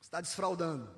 está 0.00 0.20
desfraudando. 0.22 0.88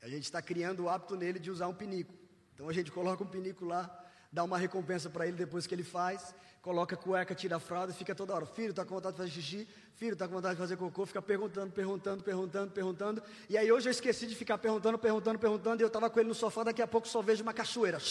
A 0.00 0.08
gente 0.08 0.24
está 0.24 0.40
criando 0.40 0.84
o 0.84 0.88
hábito 0.88 1.16
nele 1.16 1.40
de 1.40 1.50
usar 1.50 1.66
um 1.66 1.74
pinico. 1.74 2.14
Então 2.54 2.68
a 2.68 2.72
gente 2.72 2.90
coloca 2.90 3.22
um 3.22 3.26
pinico 3.26 3.64
lá, 3.64 4.07
dá 4.30 4.44
uma 4.44 4.58
recompensa 4.58 5.08
para 5.08 5.26
ele 5.26 5.36
depois 5.36 5.66
que 5.66 5.74
ele 5.74 5.82
faz, 5.82 6.34
coloca 6.60 6.94
a 6.94 6.98
cueca, 6.98 7.34
tira 7.34 7.56
a 7.56 7.60
fralda 7.60 7.92
e 7.92 7.96
fica 7.96 8.14
toda 8.14 8.34
hora. 8.34 8.44
Filho, 8.46 8.70
está 8.70 8.84
com 8.84 8.94
vontade 8.94 9.16
de 9.16 9.22
fazer 9.22 9.30
xixi? 9.30 9.66
Filho, 9.94 10.12
está 10.12 10.28
com 10.28 10.34
vontade 10.34 10.54
de 10.54 10.60
fazer 10.60 10.76
cocô? 10.76 11.06
Fica 11.06 11.22
perguntando, 11.22 11.72
perguntando, 11.72 12.22
perguntando, 12.22 12.70
perguntando. 12.70 13.22
E 13.48 13.56
aí 13.56 13.72
hoje 13.72 13.88
eu 13.88 13.90
esqueci 13.90 14.26
de 14.26 14.34
ficar 14.34 14.58
perguntando, 14.58 14.98
perguntando, 14.98 15.38
perguntando. 15.38 15.82
E 15.82 15.84
eu 15.84 15.88
estava 15.88 16.10
com 16.10 16.20
ele 16.20 16.28
no 16.28 16.34
sofá, 16.34 16.62
daqui 16.64 16.82
a 16.82 16.86
pouco 16.86 17.08
só 17.08 17.22
vejo 17.22 17.42
uma 17.42 17.54
cachoeira. 17.54 17.98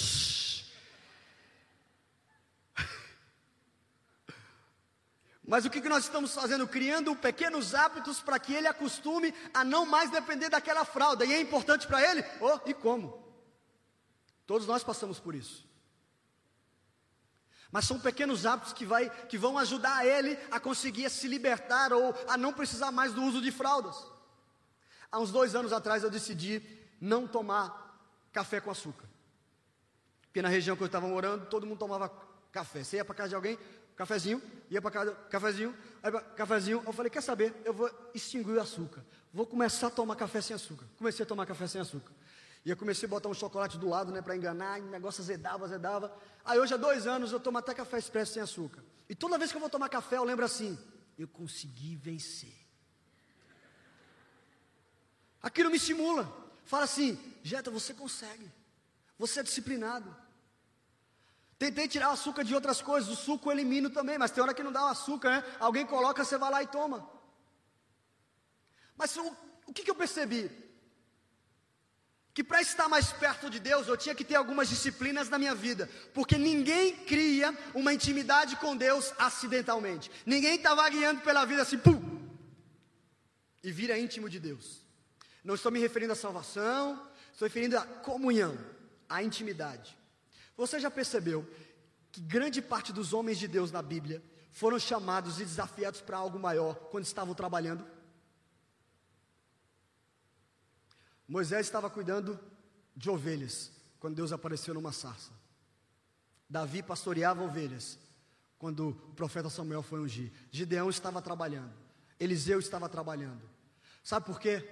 Mas 5.45 5.63
o 5.65 5.69
que, 5.69 5.79
que 5.79 5.87
nós 5.87 6.05
estamos 6.05 6.33
fazendo? 6.33 6.67
Criando 6.67 7.15
pequenos 7.15 7.75
hábitos 7.75 8.21
para 8.21 8.39
que 8.39 8.53
ele 8.53 8.67
acostume 8.67 9.33
a 9.53 9.63
não 9.63 9.85
mais 9.85 10.09
depender 10.09 10.49
daquela 10.49 10.83
fralda. 10.83 11.23
E 11.25 11.31
é 11.31 11.39
importante 11.39 11.85
para 11.85 12.01
ele? 12.09 12.25
Oh, 12.41 12.59
e 12.65 12.73
como? 12.73 13.23
Todos 14.47 14.65
nós 14.65 14.83
passamos 14.83 15.19
por 15.19 15.35
isso. 15.35 15.66
Mas 17.71 17.85
são 17.85 17.99
pequenos 17.99 18.45
hábitos 18.45 18.73
que, 18.73 18.85
vai, 18.85 19.09
que 19.27 19.37
vão 19.37 19.57
ajudar 19.57 20.05
ele 20.05 20.37
a 20.49 20.59
conseguir 20.59 21.09
se 21.09 21.27
libertar 21.27 21.91
ou 21.91 22.15
a 22.27 22.37
não 22.37 22.53
precisar 22.53 22.91
mais 22.91 23.13
do 23.13 23.23
uso 23.23 23.41
de 23.41 23.51
fraldas. 23.51 23.95
Há 25.11 25.19
uns 25.19 25.31
dois 25.31 25.55
anos 25.55 25.73
atrás 25.73 26.03
eu 26.03 26.09
decidi 26.09 26.61
não 26.99 27.27
tomar 27.27 27.85
café 28.31 28.59
com 28.59 28.71
açúcar. 28.71 29.07
Porque 30.23 30.41
na 30.41 30.49
região 30.49 30.75
que 30.75 30.83
eu 30.83 30.87
estava 30.87 31.07
morando, 31.07 31.45
todo 31.47 31.65
mundo 31.65 31.79
tomava 31.79 32.09
café. 32.51 32.83
Você 32.83 32.97
ia 32.97 33.05
para 33.05 33.15
casa 33.15 33.29
de 33.29 33.35
alguém, 33.35 33.57
cafezinho, 33.95 34.41
ia 34.69 34.81
para 34.81 34.91
casa, 34.91 35.11
cafezinho, 35.29 35.75
aí 36.03 36.11
cafezinho. 36.35 36.83
Eu 36.85 36.93
falei, 36.93 37.09
quer 37.09 37.21
saber? 37.21 37.53
Eu 37.65 37.73
vou 37.73 37.89
extinguir 38.13 38.51
o 38.53 38.61
açúcar. 38.61 39.03
Vou 39.33 39.45
começar 39.45 39.87
a 39.87 39.89
tomar 39.89 40.15
café 40.15 40.41
sem 40.41 40.55
açúcar. 40.55 40.85
Comecei 40.97 41.23
a 41.23 41.27
tomar 41.27 41.45
café 41.45 41.67
sem 41.67 41.81
açúcar. 41.81 42.11
E 42.67 42.69
eu 42.69 42.75
comecei 42.75 43.07
a 43.07 43.09
botar 43.09 43.29
um 43.29 43.33
chocolate 43.33 43.77
do 43.77 43.87
lado, 43.87 44.11
né, 44.11 44.21
para 44.21 44.35
enganar, 44.35 44.77
e 44.77 44.81
o 44.81 44.89
negócio 44.89 45.21
azedava, 45.21 45.63
azedava. 45.63 46.13
Aí 46.43 46.59
hoje 46.59 46.73
há 46.73 46.77
dois 46.77 47.07
anos 47.07 47.31
eu 47.31 47.39
tomo 47.39 47.57
até 47.57 47.73
café 47.73 47.97
expresso 47.97 48.33
sem 48.33 48.41
açúcar. 48.41 48.83
E 49.07 49.15
toda 49.15 49.37
vez 49.37 49.51
que 49.51 49.55
eu 49.55 49.61
vou 49.61 49.69
tomar 49.69 49.87
café, 49.87 50.17
eu 50.17 50.25
lembro 50.25 50.43
assim: 50.43 50.77
eu 51.17 51.29
consegui 51.29 51.95
vencer. 51.95 52.53
Aquilo 55.41 55.69
me 55.69 55.77
estimula. 55.77 56.29
Fala 56.65 56.83
assim, 56.83 57.17
Jeta, 57.41 57.71
você 57.71 57.93
consegue. 57.93 58.51
Você 59.17 59.39
é 59.39 59.43
disciplinado. 59.43 60.13
Tentei 61.57 61.87
tirar 61.87 62.09
o 62.09 62.13
açúcar 62.15 62.43
de 62.43 62.53
outras 62.53 62.81
coisas, 62.81 63.09
o 63.09 63.15
suco 63.15 63.47
eu 63.47 63.53
elimino 63.53 63.89
também, 63.89 64.17
mas 64.17 64.31
tem 64.31 64.43
hora 64.43 64.53
que 64.53 64.61
não 64.61 64.73
dá 64.73 64.83
o 64.83 64.89
açúcar, 64.89 65.29
né? 65.29 65.55
Alguém 65.57 65.85
coloca, 65.85 66.21
você 66.21 66.37
vai 66.37 66.51
lá 66.51 66.61
e 66.61 66.67
toma. 66.67 67.09
Mas 68.97 69.15
o, 69.15 69.37
o 69.67 69.71
que, 69.71 69.85
que 69.85 69.89
eu 69.89 69.95
percebi? 69.95 70.66
Que 72.37 72.43
para 72.43 72.61
estar 72.61 72.87
mais 72.87 73.11
perto 73.11 73.49
de 73.49 73.59
Deus, 73.59 73.87
eu 73.87 73.97
tinha 73.97 74.13
que 74.13 74.23
ter 74.23 74.35
algumas 74.35 74.69
disciplinas 74.69 75.27
na 75.27 75.39
minha 75.39 75.55
vida, 75.55 75.89
porque 76.13 76.37
ninguém 76.37 76.95
cria 76.95 77.51
uma 77.73 77.91
intimidade 77.91 78.57
com 78.57 78.77
Deus 78.77 79.11
acidentalmente. 79.17 80.11
Ninguém 80.23 80.53
está 80.53 80.75
vagueando 80.75 81.21
pela 81.21 81.45
vida 81.45 81.63
assim, 81.63 81.79
pum, 81.79 81.99
e 83.63 83.71
vira 83.71 83.97
íntimo 83.97 84.29
de 84.29 84.39
Deus. 84.39 84.85
Não 85.43 85.55
estou 85.55 85.71
me 85.71 85.79
referindo 85.79 86.13
à 86.13 86.15
salvação, 86.15 87.09
estou 87.33 87.47
me 87.47 87.49
referindo 87.49 87.75
à 87.75 87.81
comunhão, 87.81 88.55
à 89.09 89.23
intimidade. 89.23 89.97
Você 90.55 90.79
já 90.79 90.91
percebeu 90.91 91.43
que 92.11 92.21
grande 92.21 92.61
parte 92.61 92.93
dos 92.93 93.13
homens 93.13 93.39
de 93.39 93.47
Deus 93.47 93.71
na 93.71 93.81
Bíblia 93.81 94.21
foram 94.51 94.77
chamados 94.77 95.39
e 95.39 95.43
desafiados 95.43 96.01
para 96.01 96.17
algo 96.17 96.37
maior 96.37 96.75
quando 96.91 97.03
estavam 97.05 97.33
trabalhando? 97.33 97.83
Moisés 101.27 101.65
estava 101.65 101.89
cuidando 101.89 102.39
de 102.95 103.09
ovelhas 103.09 103.71
quando 103.99 104.15
Deus 104.15 104.31
apareceu 104.31 104.73
numa 104.73 104.91
sarça. 104.91 105.31
Davi 106.49 106.81
pastoreava 106.81 107.43
ovelhas 107.43 107.99
quando 108.57 108.89
o 108.89 108.93
profeta 109.13 109.49
Samuel 109.49 109.83
foi 109.83 109.99
ungir. 109.99 110.31
Gideão 110.51 110.89
estava 110.89 111.21
trabalhando. 111.21 111.73
Eliseu 112.19 112.59
estava 112.59 112.87
trabalhando. 112.87 113.41
Sabe 114.03 114.25
por 114.25 114.39
quê? 114.39 114.65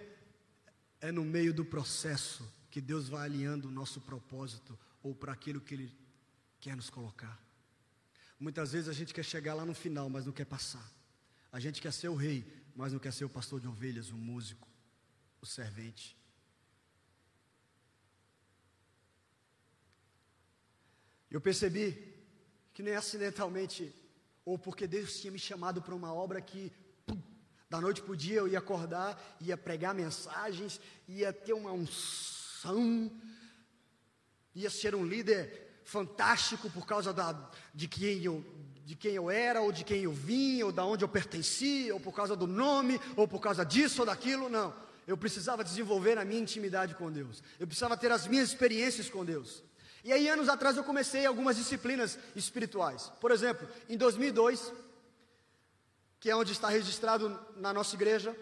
É 1.02 1.12
no 1.12 1.26
meio 1.26 1.54
do 1.54 1.66
processo 1.66 2.50
que 2.72 2.82
Deus 2.82 3.08
vai 3.10 3.26
alinhando 3.26 3.68
o 3.68 3.72
nosso 3.72 4.02
propósito 4.02 4.78
ou 5.04 5.14
para 5.14 5.34
aquilo 5.34 5.62
que 5.62 5.74
Ele 5.74 5.96
quer 6.60 6.76
nos 6.76 6.90
colocar. 6.90 7.40
Muitas 8.40 8.72
vezes 8.72 8.90
a 8.90 8.94
gente 8.94 9.14
quer 9.14 9.24
chegar 9.24 9.54
lá 9.54 9.66
no 9.66 9.74
final, 9.74 10.10
mas 10.10 10.26
não 10.26 10.34
quer 10.34 10.46
passar. 10.46 10.92
A 11.52 11.60
gente 11.60 11.82
quer 11.82 11.94
ser 11.94 12.10
o 12.10 12.16
rei, 12.16 12.46
mas 12.76 12.92
não 12.92 13.00
quer 13.00 13.14
ser 13.14 13.24
o 13.26 13.30
pastor 13.30 13.60
de 13.60 13.68
ovelhas, 13.68 14.10
o 14.10 14.18
músico, 14.18 14.68
o 15.42 15.46
servente. 15.46 16.18
Eu 21.30 21.42
percebi 21.42 22.14
que 22.74 22.84
nem 22.84 22.96
acidentalmente, 22.96 23.94
ou 24.44 24.60
porque 24.60 24.86
Deus 24.86 25.20
tinha 25.20 25.32
me 25.32 25.40
chamado 25.40 25.82
para 25.82 25.96
uma 25.96 26.14
obra 26.14 26.42
que, 26.42 26.72
pum, 27.06 27.22
da 27.70 27.80
noite 27.80 28.02
para 28.02 28.12
o 28.12 28.18
dia 28.18 28.36
eu 28.36 28.48
ia 28.48 28.60
acordar, 28.60 29.38
ia 29.40 29.58
pregar 29.58 29.96
mensagens, 29.96 30.80
ia 31.08 31.32
ter 31.32 31.54
uma 31.54 31.72
unção, 31.72 33.12
ia 34.54 34.70
ser 34.70 34.94
um 34.94 35.06
líder 35.06 35.82
fantástico 35.86 36.70
por 36.70 36.86
causa 36.86 37.14
da, 37.14 37.50
de, 37.74 37.88
quem 37.88 38.24
eu, 38.24 38.44
de 38.84 38.96
quem 38.96 39.14
eu 39.14 39.30
era, 39.30 39.62
ou 39.62 39.72
de 39.72 39.84
quem 39.84 40.04
eu 40.04 40.12
vim, 40.12 40.62
ou 40.64 40.72
da 40.72 40.86
onde 40.86 41.04
eu 41.04 41.08
pertencia, 41.08 41.94
ou 41.94 42.00
por 42.00 42.14
causa 42.14 42.36
do 42.36 42.48
nome, 42.48 43.00
ou 43.16 43.28
por 43.28 43.40
causa 43.40 43.64
disso 43.66 44.02
ou 44.02 44.06
daquilo, 44.06 44.50
não. 44.50 44.74
Eu 45.08 45.16
precisava 45.16 45.64
desenvolver 45.64 46.18
a 46.18 46.26
minha 46.26 46.42
intimidade 46.42 46.96
com 46.96 47.12
Deus. 47.12 47.42
Eu 47.60 47.68
precisava 47.68 47.96
ter 47.96 48.12
as 48.12 48.28
minhas 48.28 48.50
experiências 48.50 49.10
com 49.10 49.24
Deus. 49.24 49.64
E 50.06 50.14
aí, 50.14 50.30
anos 50.30 50.48
atrás, 50.48 50.78
eu 50.78 50.86
comecei 50.86 51.26
algumas 51.26 51.58
disciplinas 51.58 52.18
espirituais. 52.34 53.12
Por 53.20 53.32
exemplo, 53.32 53.68
em 53.90 53.98
2002, 53.98 54.72
que 56.22 56.30
é 56.30 56.36
onde 56.36 56.54
está 56.54 56.70
registrado 56.70 57.38
na 57.58 57.74
nossa 57.74 57.94
igreja, 57.96 58.34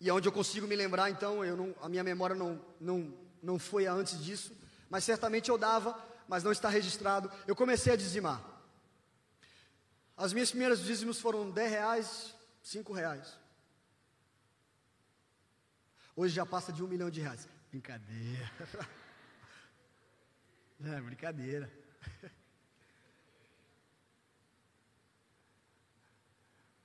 e 0.00 0.08
é 0.08 0.12
onde 0.12 0.28
eu 0.28 0.32
consigo 0.32 0.68
me 0.68 0.76
lembrar, 0.76 1.10
então, 1.10 1.44
eu 1.44 1.56
não, 1.56 1.74
a 1.82 1.88
minha 1.88 2.04
memória 2.04 2.36
não, 2.36 2.64
não, 2.80 3.12
não 3.42 3.58
foi 3.58 3.86
antes 3.86 4.22
disso 4.22 4.52
mas 4.90 5.04
certamente 5.04 5.50
eu 5.50 5.58
dava, 5.58 5.98
mas 6.26 6.42
não 6.42 6.52
está 6.52 6.68
registrado. 6.68 7.30
Eu 7.46 7.54
comecei 7.54 7.92
a 7.92 7.96
dizimar. 7.96 8.42
As 10.16 10.32
minhas 10.32 10.50
primeiras 10.50 10.80
dízimos 10.80 11.20
foram 11.20 11.50
10 11.50 11.70
reais, 11.70 12.34
5 12.62 12.92
reais. 12.92 13.38
Hoje 16.16 16.34
já 16.34 16.44
passa 16.44 16.72
de 16.72 16.82
um 16.82 16.88
milhão 16.88 17.10
de 17.10 17.20
reais. 17.20 17.46
Brincadeira. 17.70 18.50
É, 20.84 21.00
brincadeira. 21.00 21.70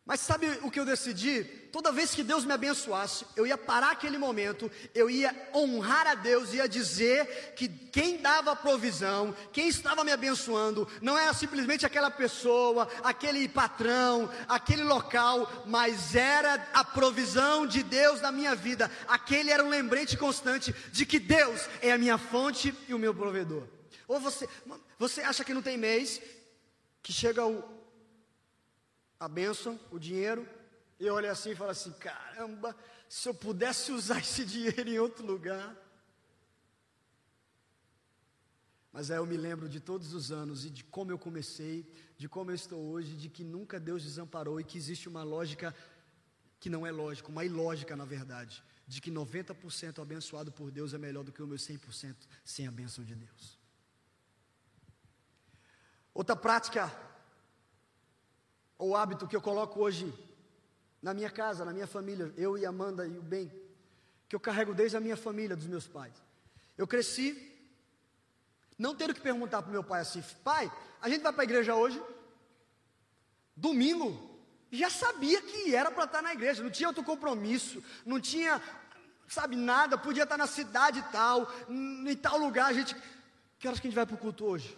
Mas 0.06 0.20
sabe 0.20 0.48
o 0.64 0.70
que 0.70 0.80
eu 0.80 0.86
decidi? 0.86 1.46
Toda 1.72 1.92
vez 1.92 2.14
que 2.14 2.24
Deus 2.24 2.44
me 2.44 2.52
abençoasse, 2.52 3.26
eu 3.38 3.48
ia 3.48 3.58
parar 3.58 3.92
aquele 3.92 4.18
momento, 4.18 4.70
eu 4.94 5.10
ia 5.10 5.34
honrar 5.56 6.06
a 6.06 6.14
Deus, 6.14 6.54
ia 6.54 6.68
dizer 6.68 7.54
que 7.56 7.70
quem 7.70 8.18
dava 8.18 8.52
a 8.52 8.56
provisão, 8.56 9.34
quem 9.54 9.70
estava 9.70 10.04
me 10.04 10.12
abençoando, 10.12 10.88
não 11.02 11.18
era 11.18 11.34
simplesmente 11.34 11.86
aquela 11.86 12.12
pessoa, 12.12 12.90
aquele 13.02 13.48
patrão, 13.48 14.30
aquele 14.48 14.84
local, 14.84 15.64
mas 15.66 16.16
era 16.16 16.68
a 16.74 16.84
provisão 16.84 17.66
de 17.66 17.82
Deus 17.82 18.20
na 18.20 18.32
minha 18.32 18.56
vida. 18.56 18.92
Aquele 19.08 19.52
era 19.52 19.64
um 19.64 19.70
lembrete 19.70 20.18
constante 20.18 20.76
de 20.92 21.06
que 21.06 21.18
Deus 21.18 21.70
é 21.82 21.94
a 21.94 21.98
minha 21.98 22.18
fonte 22.18 22.76
e 22.90 22.94
o 22.94 23.00
meu 23.00 23.16
provedor. 23.16 23.73
Ou 24.08 24.20
você, 24.20 24.48
você 24.98 25.22
acha 25.22 25.44
que 25.44 25.54
não 25.54 25.62
tem 25.62 25.78
mês 25.78 26.22
que 27.02 27.12
chega 27.12 27.46
o 27.46 27.84
a 29.20 29.28
bênção, 29.30 29.80
o 29.90 29.98
dinheiro, 29.98 30.46
e 31.00 31.06
eu 31.06 31.14
olho 31.14 31.32
assim 31.32 31.52
e 31.52 31.56
falo 31.56 31.72
assim: 31.72 31.92
caramba, 31.94 32.76
se 33.08 33.30
eu 33.30 33.34
pudesse 33.34 33.92
usar 33.92 34.20
esse 34.22 34.44
dinheiro 34.44 34.90
em 34.90 35.00
outro 35.00 35.26
lugar. 35.26 35.82
Mas 38.92 39.10
aí 39.10 39.18
eu 39.18 39.26
me 39.26 39.38
lembro 39.38 39.68
de 39.68 39.80
todos 39.80 40.14
os 40.14 40.32
anos 40.32 40.66
e 40.66 40.70
de 40.70 40.84
como 40.84 41.10
eu 41.10 41.18
comecei, 41.18 41.90
de 42.16 42.30
como 42.30 42.52
eu 42.52 42.56
estou 42.56 42.80
hoje, 42.80 43.16
de 43.16 43.28
que 43.28 43.44
nunca 43.44 43.80
Deus 43.80 44.04
desamparou 44.04 44.60
e 44.60 44.64
que 44.64 44.78
existe 44.78 45.10
uma 45.10 45.24
lógica 45.24 45.74
que 46.60 46.70
não 46.70 46.86
é 46.86 46.92
lógica, 46.92 47.30
uma 47.30 47.44
ilógica 47.44 47.96
na 47.96 48.06
verdade, 48.06 48.64
de 48.88 49.02
que 49.02 49.10
90% 49.10 50.00
abençoado 50.00 50.52
por 50.52 50.70
Deus 50.70 50.94
é 50.94 50.98
melhor 50.98 51.24
do 51.24 51.32
que 51.32 51.42
o 51.42 51.48
meu 51.48 51.58
100% 51.58 52.16
sem 52.44 52.68
a 52.68 52.72
bênção 52.72 53.04
de 53.04 53.16
Deus. 53.16 53.63
Outra 56.14 56.36
prática 56.36 56.92
o 58.84 58.96
hábito 58.96 59.28
que 59.28 59.36
eu 59.36 59.42
coloco 59.42 59.80
hoje 59.80 60.14
na 61.02 61.14
minha 61.14 61.30
casa, 61.30 61.66
na 61.66 61.74
minha 61.74 61.88
família, 61.88 62.34
eu 62.38 62.58
e 62.58 62.66
Amanda 62.66 63.06
e 63.08 63.18
o 63.18 63.22
bem, 63.22 63.52
que 64.28 64.36
eu 64.36 64.40
carrego 64.40 64.74
desde 64.74 64.98
a 64.98 65.00
minha 65.00 65.18
família, 65.18 65.56
dos 65.56 65.68
meus 65.68 65.88
pais. 65.88 66.14
Eu 66.78 66.88
cresci 66.88 67.52
não 68.78 68.96
tendo 68.96 69.14
que 69.14 69.22
perguntar 69.22 69.62
para 69.62 69.70
o 69.70 69.74
meu 69.74 69.84
pai 69.84 70.02
assim, 70.02 70.24
pai, 70.44 70.72
a 71.02 71.08
gente 71.08 71.22
vai 71.22 71.32
para 71.32 71.44
a 71.44 71.46
igreja 71.46 71.76
hoje? 71.76 72.02
Domingo? 73.56 74.32
Já 74.72 74.90
sabia 74.90 75.42
que 75.42 75.76
era 75.76 75.92
para 75.92 76.06
estar 76.06 76.22
na 76.22 76.34
igreja, 76.34 76.64
não 76.64 76.72
tinha 76.72 76.90
outro 76.90 77.04
compromisso, 77.04 77.84
não 78.06 78.20
tinha, 78.20 78.62
sabe, 79.28 79.56
nada, 79.56 79.98
podia 79.98 80.24
estar 80.24 80.38
na 80.38 80.48
cidade 80.48 81.06
tal, 81.12 81.48
em 81.70 82.16
tal 82.16 82.38
lugar, 82.38 82.68
a 82.68 82.74
gente. 82.74 82.96
Que 83.60 83.68
horas 83.68 83.80
que 83.80 83.88
a 83.88 83.90
gente 83.90 83.96
vai 83.96 84.06
para 84.06 84.16
o 84.16 84.20
culto 84.20 84.46
hoje? 84.46 84.78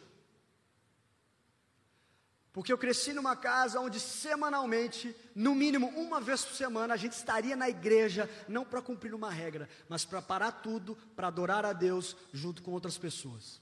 Porque 2.55 2.71
eu 2.71 2.77
cresci 2.77 3.11
numa 3.11 3.35
casa 3.35 3.81
onde 3.81 3.99
semanalmente, 3.99 5.13
no 5.35 5.53
mínimo 5.53 5.89
uma 5.89 6.21
vez 6.21 6.45
por 6.45 6.55
semana, 6.55 6.93
a 6.93 6.97
gente 6.97 7.11
estaria 7.11 7.53
na 7.53 7.67
igreja, 7.67 8.29
não 8.47 8.63
para 8.63 8.81
cumprir 8.81 9.13
uma 9.13 9.29
regra, 9.29 9.67
mas 9.89 10.05
para 10.05 10.21
parar 10.21 10.53
tudo, 10.53 10.95
para 11.17 11.27
adorar 11.27 11.65
a 11.65 11.73
Deus 11.73 12.15
junto 12.31 12.63
com 12.63 12.71
outras 12.71 12.97
pessoas. 12.97 13.59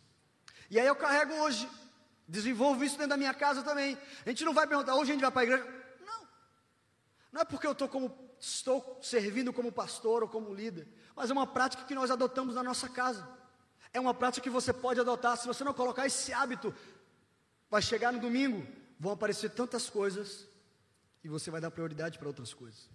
E 0.70 0.80
aí 0.80 0.86
eu 0.86 0.96
carrego 0.96 1.34
hoje, 1.42 1.68
desenvolvo 2.28 2.84
isso 2.84 2.94
dentro 2.94 3.10
da 3.10 3.18
minha 3.18 3.34
casa 3.34 3.64
também. 3.64 3.98
A 4.24 4.30
gente 4.30 4.46
não 4.46 4.54
vai 4.54 4.68
perguntar, 4.68 4.94
hoje 4.94 5.10
a 5.10 5.14
gente 5.16 5.24
vai 5.24 5.32
para 5.32 5.42
a 5.42 5.46
igreja? 5.46 5.86
Não. 6.06 6.28
Não 7.32 7.42
é 7.42 7.46
porque 7.46 7.66
eu 7.66 7.72
estou 7.72 7.90
como 7.90 8.16
estou 8.40 9.00
servindo 9.02 9.52
como 9.52 9.72
pastor 9.72 10.22
ou 10.22 10.30
como 10.30 10.54
líder, 10.54 10.88
mas 11.16 11.32
é 11.32 11.34
uma 11.34 11.48
prática 11.48 11.84
que 11.84 11.96
nós 11.96 12.12
adotamos 12.12 12.54
na 12.54 12.62
nossa 12.62 12.88
casa. 12.88 13.28
É 13.92 14.00
uma 14.00 14.14
prática 14.14 14.44
que 14.44 14.52
você 14.52 14.72
pode 14.72 15.00
adotar. 15.00 15.36
Se 15.36 15.48
você 15.48 15.64
não 15.64 15.74
colocar 15.74 16.06
esse 16.06 16.32
hábito, 16.32 16.72
vai 17.72 17.82
chegar 17.82 18.14
no 18.14 18.20
domingo, 18.20 18.83
vão 19.00 19.12
aparecer 19.12 19.50
tantas 19.52 19.90
coisas 19.90 20.48
e 21.24 21.30
você 21.30 21.50
vai 21.50 21.62
dar 21.62 21.72
prioridade 21.72 22.18
para 22.18 22.28
outras 22.28 22.54
coisas. 22.54 22.90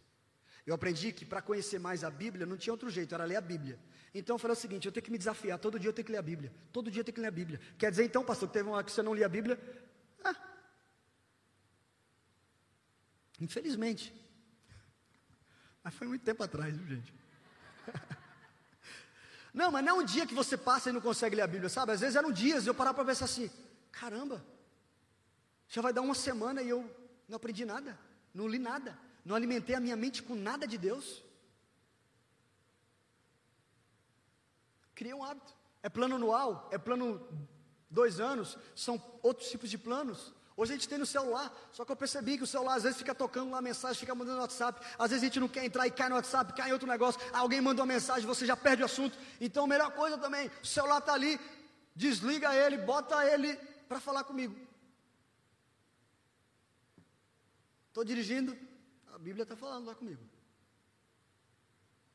Eu 0.66 0.74
aprendi 0.74 1.12
que 1.12 1.24
para 1.24 1.40
conhecer 1.40 1.78
mais 1.78 2.04
a 2.04 2.11
Bíblia 2.11 2.44
não 2.44 2.56
tinha 2.56 2.72
outro 2.72 2.90
jeito, 2.90 3.14
era 3.14 3.24
ler 3.24 3.37
a 3.37 3.40
Bíblia. 3.40 3.78
Então 4.14 4.34
eu 4.34 4.38
falei 4.38 4.56
o 4.56 4.61
seguinte: 4.61 4.87
eu 4.87 4.92
tenho 4.92 5.04
que 5.04 5.11
me 5.11 5.18
desafiar, 5.18 5.58
todo 5.58 5.78
dia 5.78 5.88
eu 5.88 5.94
tenho 5.94 6.04
que 6.04 6.12
ler 6.12 6.18
a 6.18 6.22
Bíblia. 6.22 6.52
Todo 6.72 6.90
dia 6.90 7.00
eu 7.00 7.04
tenho 7.04 7.14
que 7.14 7.20
ler 7.20 7.28
a 7.28 7.30
Bíblia. 7.30 7.61
Quer 7.78 7.90
dizer 7.90 8.04
então, 8.04 8.24
pastor, 8.24 8.48
que 8.48 8.52
teve 8.54 8.68
uma 8.68 8.76
hora 8.76 8.84
que 8.84 8.92
você 8.92 9.02
não 9.02 9.14
lia 9.14 9.26
a 9.26 9.30
Bíblia? 9.30 9.58
Ah. 10.22 10.34
Infelizmente. 13.40 14.14
Mas 15.82 15.94
foi 15.94 16.06
muito 16.06 16.22
tempo 16.22 16.42
atrás, 16.42 16.76
viu, 16.76 16.96
gente? 16.96 17.14
Não, 19.54 19.72
mas 19.72 19.82
não 19.84 19.96
é 19.96 20.02
um 20.02 20.04
dia 20.04 20.26
que 20.26 20.34
você 20.34 20.56
passa 20.56 20.90
e 20.90 20.92
não 20.92 21.00
consegue 21.00 21.34
ler 21.34 21.42
a 21.42 21.46
Bíblia, 21.46 21.68
sabe? 21.68 21.90
Às 21.92 22.00
vezes 22.00 22.14
eram 22.14 22.30
dias 22.30 22.66
eu 22.66 22.74
parava 22.74 22.96
para 22.96 23.06
pensar 23.06 23.24
assim: 23.24 23.50
caramba, 23.90 24.44
já 25.68 25.83
vai 25.83 25.92
dar 25.92 26.00
uma 26.00 26.14
semana 26.14 26.62
e 26.62 26.68
eu 26.68 26.88
não 27.28 27.37
aprendi 27.37 27.64
nada, 27.64 27.98
não 28.33 28.48
li 28.48 28.59
nada, 28.59 28.98
não 29.24 29.37
alimentei 29.37 29.74
a 29.74 29.81
minha 29.81 29.96
mente 29.96 30.22
com 30.22 30.35
nada 30.35 30.66
de 30.66 30.78
Deus. 30.78 31.22
Criei 34.94 35.14
um 35.14 35.22
hábito. 35.22 35.57
É 35.83 35.88
plano 35.88 36.16
anual, 36.16 36.68
é 36.72 36.78
plano 36.78 37.26
dois 37.88 38.18
anos, 38.18 38.59
são 38.74 39.00
outros 39.22 39.48
tipos 39.48 39.70
de 39.70 39.78
planos. 39.78 40.35
Hoje 40.57 40.72
a 40.72 40.74
gente 40.74 40.88
tem 40.88 40.98
no 40.98 41.07
celular, 41.07 41.57
só 41.70 41.85
que 41.85 41.92
eu 41.92 41.94
percebi 41.94 42.37
que 42.37 42.42
o 42.42 42.46
celular 42.46 42.74
às 42.74 42.83
vezes 42.83 42.98
fica 42.98 43.14
tocando 43.14 43.52
lá 43.52 43.62
mensagem, 43.62 44.00
fica 44.00 44.12
mandando 44.12 44.38
no 44.38 44.42
WhatsApp. 44.42 44.85
Às 44.98 45.11
vezes 45.11 45.22
a 45.22 45.26
gente 45.26 45.38
não 45.38 45.46
quer 45.46 45.64
entrar 45.64 45.87
e 45.87 45.90
cai 45.92 46.09
no 46.09 46.16
WhatsApp, 46.16 46.52
cai 46.52 46.70
em 46.70 46.72
outro 46.72 46.88
negócio. 46.88 47.20
Alguém 47.33 47.61
manda 47.61 47.81
uma 47.81 47.87
mensagem, 47.87 48.26
você 48.26 48.44
já 48.44 48.57
perde 48.57 48.83
o 48.83 48.87
assunto. 48.87 49.16
Então, 49.40 49.64
a 49.64 49.68
melhor 49.68 49.92
coisa 49.92 50.18
também, 50.18 50.50
o 50.61 50.66
celular 50.66 50.98
está 50.98 51.12
ali, 51.12 51.38
desliga 51.94 52.52
ele, 52.52 52.76
bota 52.78 53.24
ele 53.24 53.54
para 53.88 54.00
falar 54.00 54.24
comigo. 54.24 54.57
Estou 57.98 58.06
dirigindo, 58.06 58.56
a 59.12 59.18
Bíblia 59.18 59.42
está 59.42 59.56
falando 59.56 59.87
lá 59.87 59.92
comigo. 59.92 60.22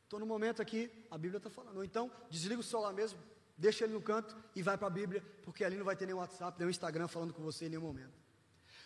Estou 0.06 0.18
no 0.18 0.26
momento 0.26 0.62
aqui, 0.62 0.90
a 1.12 1.18
Bíblia 1.18 1.40
está 1.40 1.50
falando. 1.50 1.76
Ou 1.76 1.84
então, 1.84 2.10
desliga 2.30 2.62
o 2.62 2.64
celular 2.64 2.94
mesmo, 2.94 3.20
deixa 3.58 3.84
ele 3.84 3.92
no 3.92 4.02
canto 4.02 4.34
e 4.56 4.62
vai 4.62 4.78
para 4.78 4.88
a 4.88 4.90
Bíblia, 4.90 5.22
porque 5.44 5.62
ali 5.62 5.76
não 5.76 5.84
vai 5.84 5.98
ter 5.98 6.06
nenhum 6.06 6.20
WhatsApp, 6.20 6.58
nenhum 6.58 6.70
Instagram 6.70 7.10
falando 7.10 7.34
com 7.34 7.44
você 7.44 7.66
em 7.66 7.70
nenhum 7.70 7.82
momento. 7.82 8.14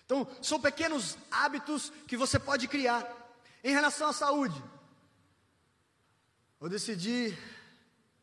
Então, 0.07 0.27
são 0.41 0.59
pequenos 0.59 1.15
hábitos 1.29 1.91
que 2.07 2.17
você 2.17 2.39
pode 2.39 2.67
criar. 2.67 3.05
Em 3.63 3.73
relação 3.73 4.09
à 4.09 4.13
saúde, 4.13 4.59
eu 6.59 6.67
decidi 6.67 7.37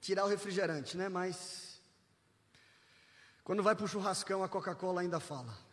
tirar 0.01 0.25
o 0.25 0.29
refrigerante, 0.29 0.97
né? 0.97 1.09
Mas 1.09 1.81
quando 3.45 3.63
vai 3.63 3.77
para 3.77 3.85
o 3.85 3.89
churrascão, 3.89 4.43
a 4.43 4.49
Coca-Cola 4.49 5.01
ainda 5.01 5.21
fala. 5.21 5.64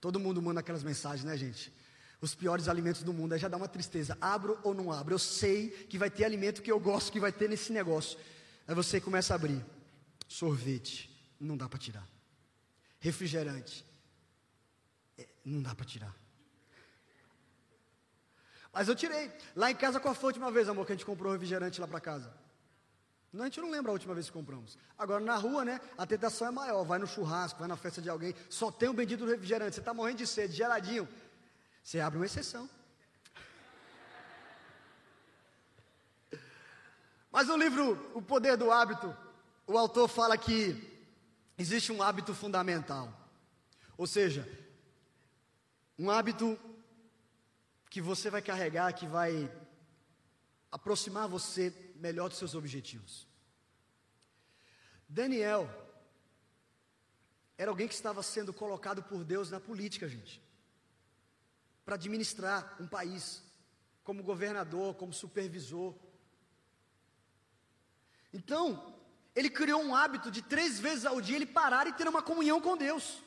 Todo 0.00 0.20
mundo 0.20 0.40
manda 0.40 0.60
aquelas 0.60 0.82
mensagens, 0.82 1.24
né, 1.24 1.36
gente? 1.36 1.72
Os 2.20 2.34
piores 2.34 2.68
alimentos 2.68 3.02
do 3.02 3.12
mundo, 3.12 3.32
aí 3.32 3.38
já 3.38 3.48
dá 3.48 3.56
uma 3.56 3.68
tristeza. 3.68 4.16
Abro 4.20 4.58
ou 4.62 4.74
não 4.74 4.92
abro? 4.92 5.14
Eu 5.14 5.18
sei 5.18 5.70
que 5.70 5.98
vai 5.98 6.10
ter 6.10 6.24
alimento 6.24 6.62
que 6.62 6.70
eu 6.70 6.80
gosto 6.80 7.12
que 7.12 7.20
vai 7.20 7.32
ter 7.32 7.48
nesse 7.48 7.72
negócio. 7.72 8.18
Aí 8.66 8.74
você 8.74 9.00
começa 9.00 9.34
a 9.34 9.36
abrir. 9.36 9.64
Sorvete, 10.26 11.10
não 11.40 11.56
dá 11.56 11.68
para 11.68 11.78
tirar 11.78 12.06
refrigerante. 13.00 13.84
É, 15.16 15.26
não 15.44 15.62
dá 15.62 15.74
para 15.74 15.86
tirar. 15.86 16.14
Mas 18.72 18.88
eu 18.88 18.94
tirei. 18.94 19.32
Lá 19.56 19.70
em 19.70 19.76
casa, 19.76 20.00
foi 20.00 20.10
a 20.10 20.26
última 20.26 20.50
vez, 20.50 20.68
amor, 20.68 20.86
que 20.86 20.92
a 20.92 20.94
gente 20.94 21.06
comprou 21.06 21.32
refrigerante 21.32 21.80
lá 21.80 21.88
para 21.88 22.00
casa? 22.00 22.32
A 23.34 23.44
gente 23.44 23.60
não 23.60 23.70
lembra 23.70 23.90
a 23.90 23.92
última 23.92 24.14
vez 24.14 24.26
que 24.26 24.32
compramos. 24.32 24.78
Agora, 24.96 25.22
na 25.22 25.36
rua, 25.36 25.64
né, 25.64 25.80
a 25.98 26.06
tentação 26.06 26.48
é 26.48 26.50
maior. 26.50 26.82
Vai 26.84 26.98
no 26.98 27.06
churrasco, 27.06 27.58
vai 27.58 27.68
na 27.68 27.76
festa 27.76 28.00
de 28.00 28.08
alguém, 28.08 28.34
só 28.48 28.70
tem 28.70 28.88
o 28.88 28.94
bendito 28.94 29.26
refrigerante. 29.26 29.74
Você 29.74 29.80
está 29.80 29.92
morrendo 29.92 30.18
de 30.18 30.26
sede, 30.26 30.54
geladinho. 30.54 31.06
Você 31.82 32.00
abre 32.00 32.18
uma 32.18 32.26
exceção. 32.26 32.68
Mas 37.30 37.46
no 37.48 37.56
livro 37.56 38.10
O 38.14 38.22
Poder 38.22 38.56
do 38.56 38.70
Hábito, 38.70 39.14
o 39.66 39.76
autor 39.76 40.08
fala 40.08 40.36
que 40.38 40.74
existe 41.58 41.92
um 41.92 42.02
hábito 42.02 42.34
fundamental. 42.34 43.12
Ou 43.98 44.06
seja, 44.06 44.48
um 45.98 46.10
hábito 46.10 46.58
que 47.90 48.00
você 48.00 48.30
vai 48.30 48.40
carregar, 48.40 48.92
que 48.94 49.06
vai 49.06 49.52
aproximar 50.70 51.28
você 51.28 51.70
melhor 51.98 52.28
dos 52.28 52.38
seus 52.38 52.54
objetivos. 52.54 53.26
Daniel 55.08 55.68
era 57.56 57.70
alguém 57.70 57.88
que 57.88 57.94
estava 57.94 58.22
sendo 58.22 58.52
colocado 58.52 59.02
por 59.02 59.24
Deus 59.24 59.50
na 59.50 59.58
política, 59.58 60.08
gente, 60.08 60.40
para 61.84 61.96
administrar 61.96 62.76
um 62.80 62.86
país, 62.86 63.42
como 64.04 64.22
governador, 64.22 64.94
como 64.94 65.12
supervisor. 65.12 65.94
Então, 68.32 68.94
ele 69.34 69.50
criou 69.50 69.82
um 69.82 69.94
hábito 69.94 70.30
de 70.30 70.42
três 70.42 70.78
vezes 70.78 71.04
ao 71.04 71.20
dia 71.20 71.36
ele 71.36 71.46
parar 71.46 71.86
e 71.86 71.92
ter 71.92 72.06
uma 72.06 72.22
comunhão 72.22 72.60
com 72.60 72.76
Deus. 72.76 73.18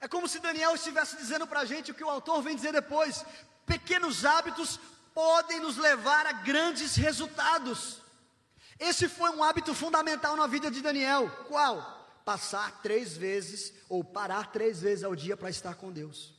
É 0.00 0.08
como 0.08 0.26
se 0.26 0.40
Daniel 0.40 0.74
estivesse 0.74 1.16
dizendo 1.16 1.46
para 1.46 1.60
a 1.60 1.64
gente 1.64 1.90
o 1.90 1.94
que 1.94 2.04
o 2.04 2.10
autor 2.10 2.42
vem 2.42 2.56
dizer 2.56 2.72
depois: 2.72 3.24
pequenos 3.66 4.24
hábitos 4.24 4.80
podem 5.14 5.60
nos 5.60 5.76
levar 5.76 6.26
a 6.26 6.32
grandes 6.32 6.96
resultados. 6.96 8.00
Esse 8.78 9.08
foi 9.08 9.30
um 9.30 9.42
hábito 9.42 9.74
fundamental 9.74 10.36
na 10.36 10.46
vida 10.46 10.70
de 10.70 10.80
Daniel. 10.80 11.30
Qual? 11.48 12.00
Passar 12.24 12.82
três 12.82 13.16
vezes 13.16 13.72
ou 13.88 14.02
parar 14.02 14.50
três 14.52 14.80
vezes 14.80 15.04
ao 15.04 15.14
dia 15.14 15.36
para 15.36 15.50
estar 15.50 15.74
com 15.74 15.92
Deus. 15.92 16.34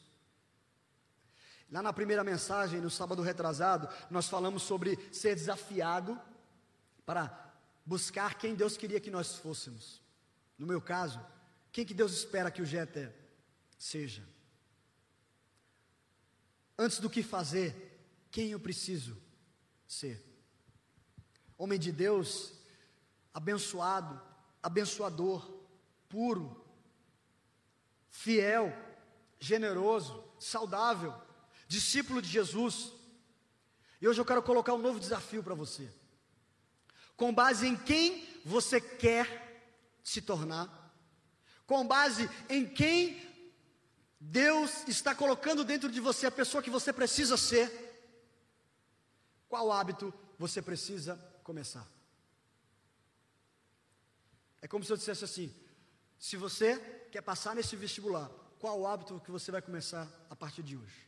Lá 1.71 1.81
na 1.81 1.91
primeira 1.91 2.23
mensagem, 2.23 2.79
no 2.79 2.89
sábado 2.89 3.21
retrasado, 3.21 3.89
nós 4.09 4.27
falamos 4.27 4.63
sobre 4.63 4.97
ser 5.11 5.35
desafiado 5.35 6.19
para 7.05 7.53
buscar 7.85 8.35
quem 8.35 8.55
Deus 8.55 8.77
queria 8.77 8.99
que 8.99 9.09
nós 9.09 9.35
fôssemos. 9.35 10.01
No 10.57 10.67
meu 10.67 10.81
caso, 10.81 11.19
quem 11.71 11.85
que 11.85 11.93
Deus 11.93 12.13
espera 12.13 12.51
que 12.51 12.61
o 12.61 12.65
Jeter 12.65 13.13
seja? 13.77 14.23
Antes 16.77 16.99
do 16.99 17.09
que 17.09 17.23
fazer, 17.23 17.92
quem 18.33 18.49
eu 18.49 18.59
preciso 18.59 19.15
ser? 19.87 20.21
Homem 21.57 21.79
de 21.79 21.91
Deus, 21.91 22.51
abençoado, 23.33 24.19
abençoador, 24.61 25.49
puro, 26.09 26.65
fiel, 28.09 28.75
generoso, 29.39 30.21
saudável, 30.39 31.13
discípulo 31.67 32.21
de 32.21 32.27
Jesus. 32.27 32.91
E 34.01 34.07
hoje 34.07 34.19
eu 34.19 34.25
quero 34.25 34.43
colocar 34.43 34.73
um 34.73 34.81
novo 34.81 34.99
desafio 34.99 35.41
para 35.41 35.53
você 35.53 35.89
com 37.15 37.33
base 37.33 37.67
em 37.67 37.75
quem 37.75 38.27
você 38.43 38.81
quer 38.81 39.71
se 40.03 40.21
tornar, 40.21 40.67
com 41.65 41.87
base 41.87 42.29
em 42.49 42.65
quem 42.65 43.21
Deus 44.19 44.87
está 44.87 45.13
colocando 45.13 45.63
dentro 45.63 45.89
de 45.89 45.99
você 45.99 46.25
a 46.25 46.31
pessoa 46.31 46.63
que 46.63 46.69
você 46.69 46.91
precisa 46.91 47.37
ser, 47.37 47.82
qual 49.53 49.71
hábito 49.71 50.11
você 50.39 50.63
precisa 50.63 51.15
começar. 51.43 51.87
É 54.59 54.67
como 54.67 54.83
se 54.83 54.91
eu 54.91 54.97
dissesse 54.97 55.23
assim: 55.23 55.53
se 56.17 56.35
você 56.35 56.79
quer 57.11 57.21
passar 57.21 57.53
nesse 57.53 57.75
vestibular, 57.75 58.31
qual 58.57 58.79
o 58.79 58.87
hábito 58.87 59.19
que 59.19 59.29
você 59.29 59.51
vai 59.51 59.61
começar 59.61 60.11
a 60.27 60.35
partir 60.35 60.63
de 60.63 60.75
hoje? 60.75 61.07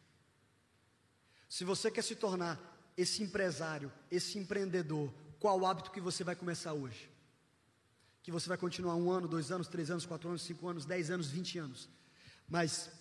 Se 1.49 1.63
você 1.65 1.89
quer 1.89 2.03
se 2.03 2.15
tornar 2.15 2.53
esse 2.95 3.23
empresário, 3.23 3.91
esse 4.12 4.38
empreendedor, 4.38 5.12
qual 5.39 5.60
o 5.60 5.65
hábito 5.65 5.89
que 5.89 5.99
você 5.99 6.23
vai 6.23 6.36
começar 6.36 6.73
hoje? 6.73 7.10
Que 8.21 8.31
você 8.31 8.47
vai 8.47 8.60
continuar 8.60 8.95
um 8.95 9.10
ano, 9.10 9.27
dois 9.27 9.49
anos, 9.49 9.67
três 9.67 9.89
anos, 9.89 10.05
quatro 10.05 10.29
anos, 10.29 10.43
cinco 10.43 10.67
anos, 10.67 10.86
dez 10.86 11.10
anos, 11.10 11.31
vinte 11.31 11.58
anos. 11.58 11.89
Mas, 12.47 12.91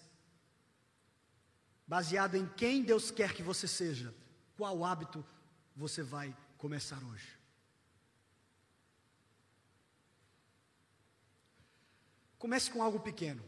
baseado 1.87 2.35
em 2.35 2.47
quem 2.57 2.83
Deus 2.83 3.11
quer 3.11 3.35
que 3.35 3.43
você 3.43 3.69
seja, 3.69 4.24
qual 4.57 4.85
hábito 4.85 5.25
você 5.75 6.03
vai 6.03 6.35
começar 6.59 7.03
hoje? 7.05 7.39
Comece 12.39 12.71
com 12.71 12.83
algo 12.83 13.01
pequeno. 13.01 13.43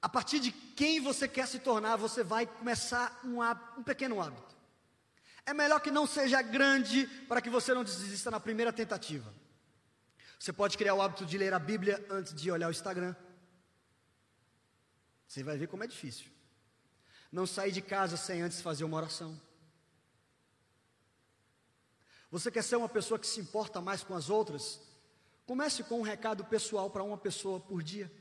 A 0.00 0.08
partir 0.08 0.40
de 0.40 0.52
quem 0.52 1.00
você 1.00 1.26
quer 1.26 1.46
se 1.46 1.58
tornar, 1.58 1.96
você 1.96 2.22
vai 2.22 2.46
começar 2.46 3.20
um, 3.24 3.42
um 3.78 3.82
pequeno 3.82 4.20
hábito. 4.20 4.56
É 5.44 5.52
melhor 5.52 5.80
que 5.80 5.90
não 5.90 6.06
seja 6.06 6.40
grande 6.40 7.06
para 7.26 7.40
que 7.40 7.50
você 7.50 7.74
não 7.74 7.82
desista 7.82 8.30
na 8.30 8.38
primeira 8.38 8.72
tentativa. 8.72 9.32
Você 10.38 10.52
pode 10.52 10.78
criar 10.78 10.94
o 10.94 11.02
hábito 11.02 11.26
de 11.26 11.36
ler 11.36 11.52
a 11.52 11.58
Bíblia 11.58 12.04
antes 12.08 12.32
de 12.32 12.50
olhar 12.50 12.68
o 12.68 12.70
Instagram. 12.70 13.14
Você 15.26 15.42
vai 15.42 15.58
ver 15.58 15.66
como 15.66 15.84
é 15.84 15.86
difícil. 15.86 16.37
Não 17.30 17.46
sair 17.46 17.72
de 17.72 17.82
casa 17.82 18.16
sem 18.16 18.42
antes 18.42 18.60
fazer 18.60 18.84
uma 18.84 18.96
oração. 18.96 19.38
Você 22.30 22.50
quer 22.50 22.62
ser 22.62 22.76
uma 22.76 22.88
pessoa 22.88 23.18
que 23.18 23.26
se 23.26 23.40
importa 23.40 23.80
mais 23.80 24.02
com 24.02 24.14
as 24.14 24.28
outras? 24.28 24.80
Comece 25.46 25.82
com 25.82 26.00
um 26.00 26.02
recado 26.02 26.44
pessoal 26.44 26.90
para 26.90 27.02
uma 27.02 27.16
pessoa 27.16 27.58
por 27.58 27.82
dia. 27.82 28.12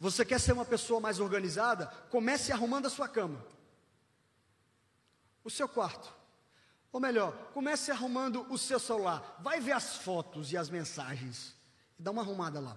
Você 0.00 0.24
quer 0.24 0.40
ser 0.40 0.52
uma 0.52 0.64
pessoa 0.64 1.00
mais 1.00 1.20
organizada? 1.20 1.86
Comece 2.10 2.52
arrumando 2.52 2.86
a 2.86 2.90
sua 2.90 3.08
cama, 3.08 3.44
o 5.44 5.50
seu 5.50 5.68
quarto. 5.68 6.16
Ou 6.90 7.00
melhor, 7.00 7.32
comece 7.52 7.90
arrumando 7.90 8.46
o 8.50 8.56
seu 8.56 8.78
celular. 8.78 9.38
Vai 9.40 9.60
ver 9.60 9.72
as 9.72 9.96
fotos 9.96 10.52
e 10.52 10.56
as 10.56 10.70
mensagens. 10.70 11.54
E 11.98 12.02
dá 12.02 12.10
uma 12.10 12.22
arrumada 12.22 12.60
lá. 12.60 12.76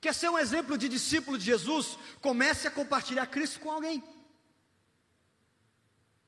Quer 0.00 0.14
ser 0.14 0.28
um 0.28 0.38
exemplo 0.38 0.78
de 0.78 0.88
discípulo 0.88 1.36
de 1.36 1.44
Jesus? 1.44 1.98
Comece 2.20 2.68
a 2.68 2.70
compartilhar 2.70 3.26
Cristo 3.26 3.60
com 3.60 3.70
alguém. 3.70 4.02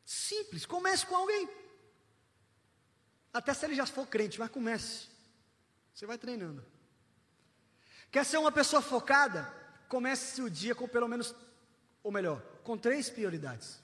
Simples, 0.05 0.67
comece 0.67 1.07
com 1.07 1.15
alguém. 1.15 1.49
Até 3.33 3.55
se 3.55 3.65
ele 3.65 3.77
já 3.77 3.87
for 3.87 4.07
crente, 4.09 4.41
mas 4.41 4.51
comece. 4.51 5.07
Você 5.95 6.05
vai 6.05 6.19
treinando. 6.19 6.65
Quer 8.11 8.25
ser 8.25 8.39
uma 8.39 8.51
pessoa 8.51 8.83
focada? 8.83 9.45
Comece 9.89 10.43
o 10.43 10.51
dia 10.51 10.75
com 10.75 10.89
pelo 10.89 11.07
menos, 11.07 11.35
ou 12.03 12.11
melhor, 12.11 12.43
com 12.65 12.77
três 12.77 13.09
prioridades. 13.09 13.81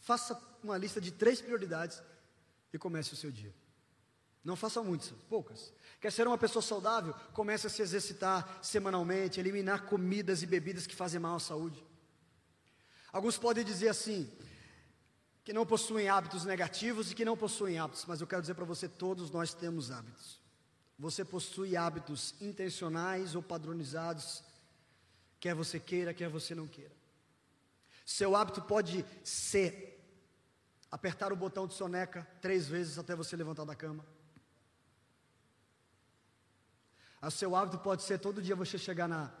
Faça 0.00 0.40
uma 0.62 0.76
lista 0.76 1.00
de 1.00 1.12
três 1.12 1.40
prioridades 1.40 2.02
e 2.72 2.78
comece 2.78 3.12
o 3.12 3.16
seu 3.16 3.30
dia. 3.30 3.54
Não 4.46 4.54
faça 4.54 4.80
muitas, 4.80 5.12
poucas. 5.28 5.72
Quer 6.00 6.12
ser 6.12 6.24
uma 6.24 6.38
pessoa 6.38 6.62
saudável? 6.62 7.12
Comece 7.32 7.66
a 7.66 7.70
se 7.70 7.82
exercitar 7.82 8.60
semanalmente, 8.62 9.40
eliminar 9.40 9.86
comidas 9.86 10.40
e 10.40 10.46
bebidas 10.46 10.86
que 10.86 10.94
fazem 10.94 11.18
mal 11.18 11.34
à 11.34 11.40
saúde. 11.40 11.84
Alguns 13.12 13.36
podem 13.36 13.64
dizer 13.64 13.88
assim: 13.88 14.30
que 15.42 15.52
não 15.52 15.66
possuem 15.66 16.08
hábitos 16.08 16.44
negativos 16.44 17.10
e 17.10 17.14
que 17.16 17.24
não 17.24 17.36
possuem 17.36 17.80
hábitos, 17.80 18.04
mas 18.06 18.20
eu 18.20 18.26
quero 18.28 18.40
dizer 18.40 18.54
para 18.54 18.64
você: 18.64 18.88
todos 18.88 19.32
nós 19.32 19.52
temos 19.52 19.90
hábitos. 19.90 20.40
Você 20.96 21.24
possui 21.24 21.76
hábitos 21.76 22.32
intencionais 22.40 23.34
ou 23.34 23.42
padronizados, 23.42 24.44
quer 25.40 25.56
você 25.56 25.80
queira, 25.80 26.14
quer 26.14 26.28
você 26.28 26.54
não 26.54 26.68
queira. 26.68 26.94
Seu 28.04 28.36
hábito 28.36 28.62
pode 28.62 29.04
ser 29.24 30.00
apertar 30.88 31.32
o 31.32 31.36
botão 31.36 31.66
de 31.66 31.74
soneca 31.74 32.24
três 32.40 32.68
vezes 32.68 32.96
até 32.96 33.16
você 33.16 33.34
levantar 33.34 33.64
da 33.64 33.74
cama. 33.74 34.06
O 37.22 37.30
seu 37.30 37.56
hábito 37.56 37.78
pode 37.78 38.02
ser 38.02 38.18
todo 38.18 38.42
dia 38.42 38.54
você 38.54 38.78
chegar 38.78 39.08
na, 39.08 39.32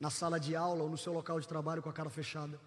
na 0.00 0.10
sala 0.10 0.40
de 0.40 0.56
aula 0.56 0.82
ou 0.82 0.90
no 0.90 0.98
seu 0.98 1.12
local 1.12 1.38
de 1.38 1.46
trabalho 1.46 1.82
com 1.82 1.88
a 1.88 1.92
cara 1.92 2.10
fechada. 2.10 2.60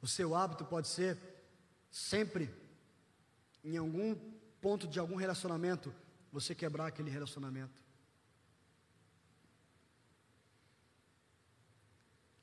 O 0.00 0.06
seu 0.06 0.34
hábito 0.34 0.64
pode 0.64 0.88
ser 0.88 1.18
sempre, 1.90 2.52
em 3.62 3.76
algum 3.76 4.14
ponto 4.60 4.88
de 4.88 4.98
algum 4.98 5.16
relacionamento, 5.16 5.94
você 6.32 6.54
quebrar 6.54 6.86
aquele 6.86 7.10
relacionamento. 7.10 7.82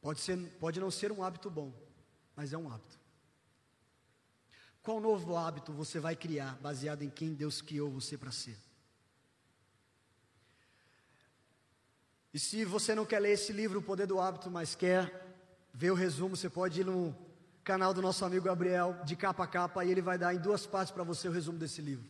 Pode, 0.02 0.22
ser, 0.22 0.38
pode 0.60 0.80
não 0.80 0.92
ser 0.92 1.12
um 1.12 1.24
hábito 1.24 1.50
bom, 1.50 1.74
mas 2.36 2.54
é 2.54 2.58
um 2.58 2.72
hábito. 2.72 2.99
Qual 4.90 5.00
novo 5.00 5.38
hábito 5.38 5.72
você 5.72 6.00
vai 6.00 6.16
criar 6.16 6.58
baseado 6.64 7.04
em 7.04 7.12
quem 7.12 7.36
Deus 7.36 7.62
criou 7.62 7.92
você 7.92 8.18
para 8.18 8.32
ser? 8.32 8.58
E 12.34 12.40
se 12.40 12.66
você 12.66 12.96
não 12.96 13.06
quer 13.06 13.20
ler 13.20 13.34
esse 13.34 13.54
livro, 13.54 13.78
O 13.78 13.84
Poder 13.84 14.08
do 14.08 14.20
Hábito, 14.20 14.50
mas 14.50 14.74
quer 14.74 15.38
ver 15.72 15.92
o 15.92 15.94
resumo, 15.94 16.36
você 16.36 16.50
pode 16.50 16.82
ir 16.82 16.86
no 16.86 17.16
canal 17.64 17.94
do 17.94 18.02
nosso 18.02 18.26
amigo 18.26 18.46
Gabriel, 18.46 19.00
de 19.06 19.16
capa 19.16 19.44
a 19.44 19.48
capa, 19.48 19.86
e 19.86 19.92
ele 19.92 20.02
vai 20.02 20.18
dar 20.18 20.34
em 20.34 20.40
duas 20.40 20.66
partes 20.66 20.92
para 20.92 21.04
você 21.04 21.28
o 21.28 21.32
resumo 21.32 21.60
desse 21.60 21.84
livro. 21.84 22.10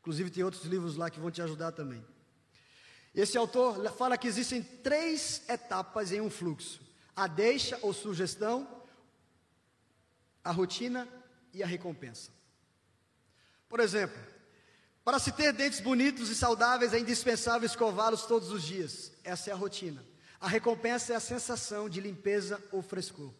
Inclusive, 0.00 0.28
tem 0.28 0.44
outros 0.44 0.64
livros 0.64 0.96
lá 0.96 1.08
que 1.08 1.18
vão 1.18 1.30
te 1.30 1.40
ajudar 1.40 1.72
também. 1.72 2.04
Esse 3.14 3.38
autor 3.38 3.90
fala 3.92 4.18
que 4.18 4.28
existem 4.28 4.62
três 4.62 5.48
etapas 5.48 6.12
em 6.12 6.20
um 6.20 6.28
fluxo: 6.28 6.82
a 7.16 7.26
deixa 7.26 7.78
ou 7.80 7.94
sugestão, 7.94 8.75
a 10.46 10.52
rotina 10.52 11.08
e 11.52 11.60
a 11.60 11.66
recompensa. 11.66 12.30
Por 13.68 13.80
exemplo, 13.80 14.16
para 15.04 15.18
se 15.18 15.32
ter 15.32 15.52
dentes 15.52 15.80
bonitos 15.80 16.30
e 16.30 16.36
saudáveis 16.36 16.94
é 16.94 17.00
indispensável 17.00 17.66
escová-los 17.66 18.26
todos 18.26 18.52
os 18.52 18.62
dias. 18.62 19.10
Essa 19.24 19.50
é 19.50 19.52
a 19.52 19.56
rotina. 19.56 20.06
A 20.40 20.46
recompensa 20.46 21.12
é 21.12 21.16
a 21.16 21.20
sensação 21.20 21.88
de 21.88 22.00
limpeza 22.00 22.62
ou 22.70 22.80
frescor. 22.80 23.34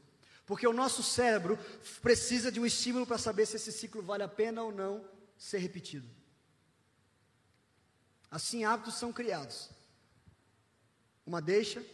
Porque 0.45 0.67
o 0.67 0.73
nosso 0.73 1.01
cérebro 1.01 1.57
precisa 2.03 2.51
de 2.51 2.59
um 2.59 2.67
estímulo 2.67 3.07
para 3.07 3.19
saber 3.19 3.47
se 3.47 3.55
esse 3.55 3.71
ciclo 3.71 4.03
vale 4.03 4.25
a 4.25 4.29
pena 4.29 4.65
ou 4.65 4.73
não 4.73 5.09
ser 5.39 5.59
repetido. 5.59 6.09
Assim, 8.29 8.65
hábitos 8.65 8.95
são 8.95 9.13
criados. 9.13 9.71
Uma 11.25 11.41
deixa, 11.41 11.85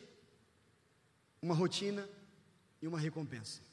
uma 1.42 1.54
rotina 1.54 2.08
e 2.80 2.88
uma 2.88 2.98
recompensa. 2.98 3.71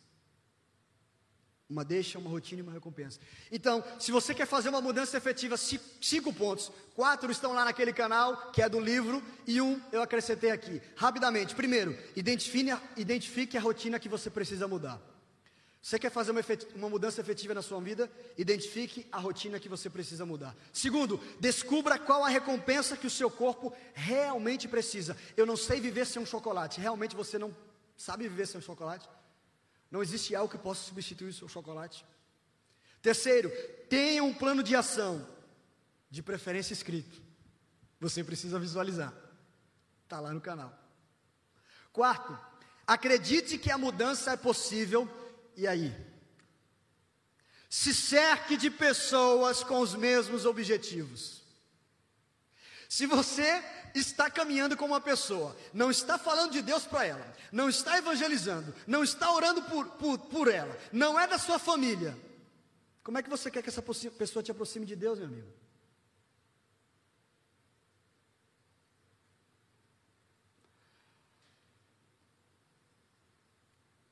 Uma 1.70 1.86
deixa, 1.86 2.18
uma 2.18 2.30
rotina 2.30 2.62
e 2.62 2.64
uma 2.64 2.72
recompensa. 2.72 3.20
Então, 3.52 3.84
se 4.00 4.12
você 4.12 4.34
quer 4.34 4.48
fazer 4.48 4.70
uma 4.70 4.82
mudança 4.82 5.16
efetiva, 5.16 5.56
cinco 5.56 6.34
pontos. 6.34 6.72
Quatro 6.96 7.32
estão 7.32 7.54
lá 7.54 7.64
naquele 7.64 7.94
canal, 7.94 8.52
que 8.52 8.62
é 8.62 8.68
do 8.68 8.80
livro, 8.80 9.22
e 9.46 9.62
um 9.62 9.80
eu 9.92 10.02
acrescentei 10.02 10.50
aqui. 10.50 10.82
Rapidamente. 10.96 11.54
Primeiro, 11.54 11.96
identifique, 12.16 12.72
identifique 12.98 13.56
a 13.56 13.62
rotina 13.62 14.00
que 14.00 14.10
você 14.10 14.32
precisa 14.32 14.68
mudar. 14.68 15.00
Você 15.82 15.98
quer 15.98 16.12
fazer 16.12 16.32
uma, 16.32 16.42
uma, 16.76 16.90
mudança 16.90 17.22
efetiva 17.22 17.54
na 17.54 17.62
sua 17.62 17.80
vida? 17.80 18.12
Identifique 18.38 19.06
a 19.12 19.20
rotina 19.20 19.60
que 19.60 19.70
você 19.70 19.90
precisa 19.90 20.26
mudar. 20.26 20.56
Segundo, 20.74 21.22
descubra 21.40 21.98
qual 21.98 22.26
a 22.26 22.30
recompensa 22.30 22.98
que 22.98 23.08
o 23.08 23.10
seu 23.10 23.32
corpo 23.32 23.72
realmente 23.94 24.68
precisa. 24.68 25.16
Eu 25.38 25.46
não 25.46 25.56
sei 25.56 25.80
viver 25.80 26.06
sem 26.06 26.22
um 26.22 26.26
chocolate. 26.26 26.82
Realmente 26.82 27.16
você 27.16 27.38
não 27.38 27.56
sabe 27.96 28.28
viver 28.28 28.46
sem 28.48 28.60
um 28.60 28.64
chocolate? 28.64 29.08
Não 29.90 30.02
existe 30.02 30.36
algo 30.36 30.52
que 30.52 30.58
possa 30.58 30.84
substituir 30.84 31.30
o 31.44 31.50
chocolate. 31.50 32.06
Terceiro, 33.02 33.50
tenha 33.90 34.24
um 34.24 34.34
plano 34.34 34.62
de 34.62 34.76
ação, 34.76 35.28
de 36.10 36.22
preferência 36.22 36.74
escrito. 36.74 37.22
Você 38.00 38.24
precisa 38.24 38.60
visualizar. 38.60 39.14
Está 40.04 40.20
lá 40.20 40.34
no 40.34 40.42
canal. 40.42 40.78
Quarto, 41.92 42.38
acredite 42.86 43.58
que 43.58 43.72
a 43.72 43.78
mudança 43.78 44.32
é 44.32 44.38
possível. 44.38 45.10
E 45.56 45.68
aí? 45.68 45.96
Se 47.70 47.94
cerque 47.94 48.58
de 48.58 48.70
pessoas 48.70 49.64
com 49.64 49.80
os 49.80 49.94
mesmos 49.96 50.46
objetivos. 50.46 51.44
Se 52.88 53.06
você 53.06 53.64
está 53.94 54.30
caminhando 54.30 54.78
com 54.78 54.86
uma 54.86 55.02
pessoa, 55.02 55.56
não 55.74 55.90
está 55.90 56.18
falando 56.18 56.52
de 56.52 56.62
Deus 56.62 56.86
para 56.86 57.06
ela, 57.06 57.36
não 57.52 57.70
está 57.70 57.98
evangelizando, 57.98 58.74
não 58.86 59.04
está 59.04 59.32
orando 59.34 59.62
por, 59.64 59.86
por, 59.92 60.18
por 60.20 60.48
ela, 60.48 60.78
não 60.92 61.20
é 61.20 61.28
da 61.28 61.38
sua 61.38 61.60
família, 61.60 62.18
como 63.04 63.18
é 63.18 63.24
que 63.24 63.30
você 63.30 63.50
quer 63.50 63.64
que 63.64 63.70
essa 63.70 63.82
pessoa 63.82 64.44
te 64.44 64.52
aproxime 64.52 64.86
de 64.86 64.96
Deus, 64.96 65.18
meu 65.18 65.28
amigo? 65.28 65.52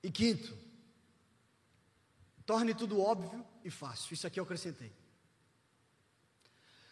E 0.01 0.11
quinto, 0.11 0.57
torne 2.45 2.73
tudo 2.73 3.01
óbvio 3.01 3.45
e 3.63 3.69
fácil. 3.69 4.13
Isso 4.13 4.25
aqui 4.25 4.39
eu 4.39 4.45
acrescentei. 4.45 4.91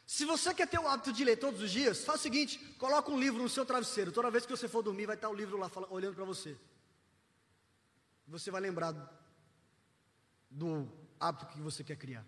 Se 0.05 0.23
você 0.23 0.53
quer 0.53 0.67
ter 0.67 0.79
o 0.79 0.87
hábito 0.87 1.11
de 1.11 1.23
ler 1.23 1.37
todos 1.37 1.61
os 1.61 1.71
dias, 1.71 2.03
faça 2.03 2.19
o 2.19 2.21
seguinte: 2.21 2.59
coloca 2.77 3.09
um 3.11 3.19
livro 3.19 3.41
no 3.41 3.49
seu 3.49 3.65
travesseiro. 3.65 4.11
Toda 4.11 4.29
vez 4.29 4.45
que 4.45 4.51
você 4.51 4.67
for 4.67 4.83
dormir, 4.83 5.07
vai 5.07 5.15
estar 5.15 5.29
o 5.29 5.33
livro 5.33 5.57
lá 5.57 5.69
olhando 5.89 6.15
para 6.15 6.25
você. 6.25 6.55
Você 8.27 8.51
vai 8.51 8.61
lembrar 8.61 8.93
do 10.49 10.87
hábito 11.19 11.47
que 11.47 11.59
você 11.59 11.83
quer 11.83 11.95
criar. 11.95 12.25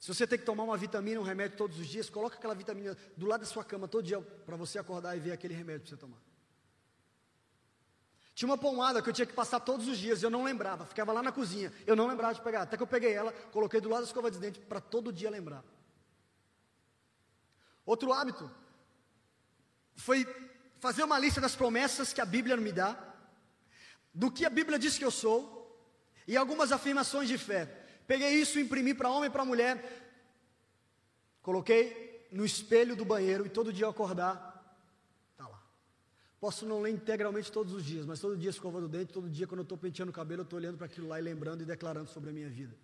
Se 0.00 0.14
você 0.14 0.26
tem 0.26 0.38
que 0.38 0.44
tomar 0.44 0.62
uma 0.62 0.76
vitamina, 0.76 1.20
um 1.20 1.24
remédio 1.24 1.58
todos 1.58 1.78
os 1.78 1.86
dias, 1.86 2.08
coloca 2.08 2.36
aquela 2.36 2.54
vitamina 2.54 2.96
do 3.16 3.26
lado 3.26 3.40
da 3.40 3.46
sua 3.46 3.64
cama 3.64 3.88
todo 3.88 4.04
dia 4.04 4.20
para 4.20 4.56
você 4.56 4.78
acordar 4.78 5.16
e 5.16 5.20
ver 5.20 5.32
aquele 5.32 5.54
remédio 5.54 5.82
para 5.82 5.90
você 5.90 5.96
tomar. 5.96 6.18
Tinha 8.34 8.48
uma 8.48 8.56
pomada 8.56 9.02
que 9.02 9.08
eu 9.08 9.12
tinha 9.12 9.26
que 9.26 9.32
passar 9.32 9.58
todos 9.58 9.88
os 9.88 9.98
dias 9.98 10.22
e 10.22 10.24
eu 10.24 10.30
não 10.30 10.44
lembrava, 10.44 10.86
ficava 10.86 11.12
lá 11.12 11.22
na 11.22 11.32
cozinha, 11.32 11.72
eu 11.84 11.96
não 11.96 12.06
lembrava 12.06 12.34
de 12.34 12.40
pegar, 12.40 12.62
até 12.62 12.76
que 12.76 12.82
eu 12.82 12.86
peguei 12.86 13.12
ela, 13.12 13.32
coloquei 13.50 13.80
do 13.80 13.88
lado 13.88 14.02
da 14.02 14.06
escova 14.06 14.30
de 14.30 14.38
dente 14.38 14.60
para 14.60 14.80
todo 14.80 15.12
dia 15.12 15.28
lembrar. 15.28 15.64
Outro 17.88 18.12
hábito 18.12 18.50
foi 19.94 20.26
fazer 20.78 21.02
uma 21.04 21.18
lista 21.18 21.40
das 21.40 21.56
promessas 21.56 22.12
que 22.12 22.20
a 22.20 22.26
Bíblia 22.26 22.54
me 22.58 22.70
dá, 22.70 22.90
do 24.12 24.30
que 24.30 24.44
a 24.44 24.50
Bíblia 24.50 24.78
diz 24.78 24.98
que 24.98 25.04
eu 25.06 25.10
sou, 25.10 25.40
e 26.26 26.36
algumas 26.36 26.70
afirmações 26.70 27.30
de 27.30 27.38
fé. 27.38 27.64
Peguei 28.06 28.34
isso, 28.34 28.60
imprimi 28.60 28.92
para 28.92 29.08
homem 29.08 29.30
e 29.30 29.32
para 29.32 29.42
mulher, 29.42 29.74
coloquei 31.40 32.28
no 32.30 32.44
espelho 32.44 32.94
do 32.94 33.06
banheiro 33.06 33.46
e 33.46 33.48
todo 33.48 33.72
dia 33.72 33.86
eu 33.86 33.90
acordar, 33.90 34.36
tá 35.34 35.48
lá. 35.48 35.62
Posso 36.38 36.66
não 36.66 36.82
ler 36.82 36.90
integralmente 36.90 37.50
todos 37.50 37.72
os 37.72 37.82
dias, 37.82 38.04
mas 38.04 38.20
todo 38.20 38.36
dia 38.36 38.50
escovando 38.50 38.84
o 38.84 38.88
dente, 38.88 39.14
todo 39.14 39.30
dia 39.30 39.46
quando 39.46 39.60
eu 39.60 39.62
estou 39.62 39.78
penteando 39.78 40.10
o 40.10 40.14
cabelo, 40.14 40.42
eu 40.42 40.44
estou 40.44 40.58
olhando 40.58 40.76
para 40.76 40.84
aquilo 40.84 41.08
lá 41.08 41.18
e 41.18 41.22
lembrando 41.22 41.62
e 41.62 41.64
declarando 41.64 42.10
sobre 42.10 42.28
a 42.28 42.34
minha 42.34 42.50
vida. 42.50 42.76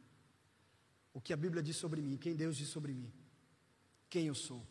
O 1.13 1.21
que 1.21 1.35
a 1.35 1.37
Bíblia 1.37 1.63
diz 1.63 1.77
sobre 1.77 2.01
mim, 2.01 2.17
quem 2.17 2.35
Deus 2.35 2.57
diz 2.57 2.71
sobre 2.71 2.95
mim, 2.95 3.13
quem 4.09 4.29
eu 4.29 4.35
sou. 4.35 4.67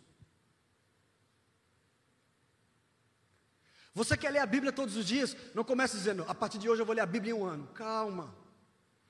Você 3.94 4.18
quer 4.18 4.32
ler 4.32 4.40
a 4.40 4.46
Bíblia 4.46 4.72
todos 4.72 4.96
os 4.98 5.06
dias? 5.06 5.36
Não 5.54 5.64
comece 5.64 5.96
dizendo, 5.96 6.26
a 6.28 6.34
partir 6.34 6.58
de 6.58 6.68
hoje 6.68 6.82
eu 6.82 6.86
vou 6.86 6.96
ler 6.96 7.02
a 7.02 7.06
Bíblia 7.06 7.32
em 7.32 7.38
um 7.38 7.46
ano. 7.46 7.68
Calma. 7.76 8.34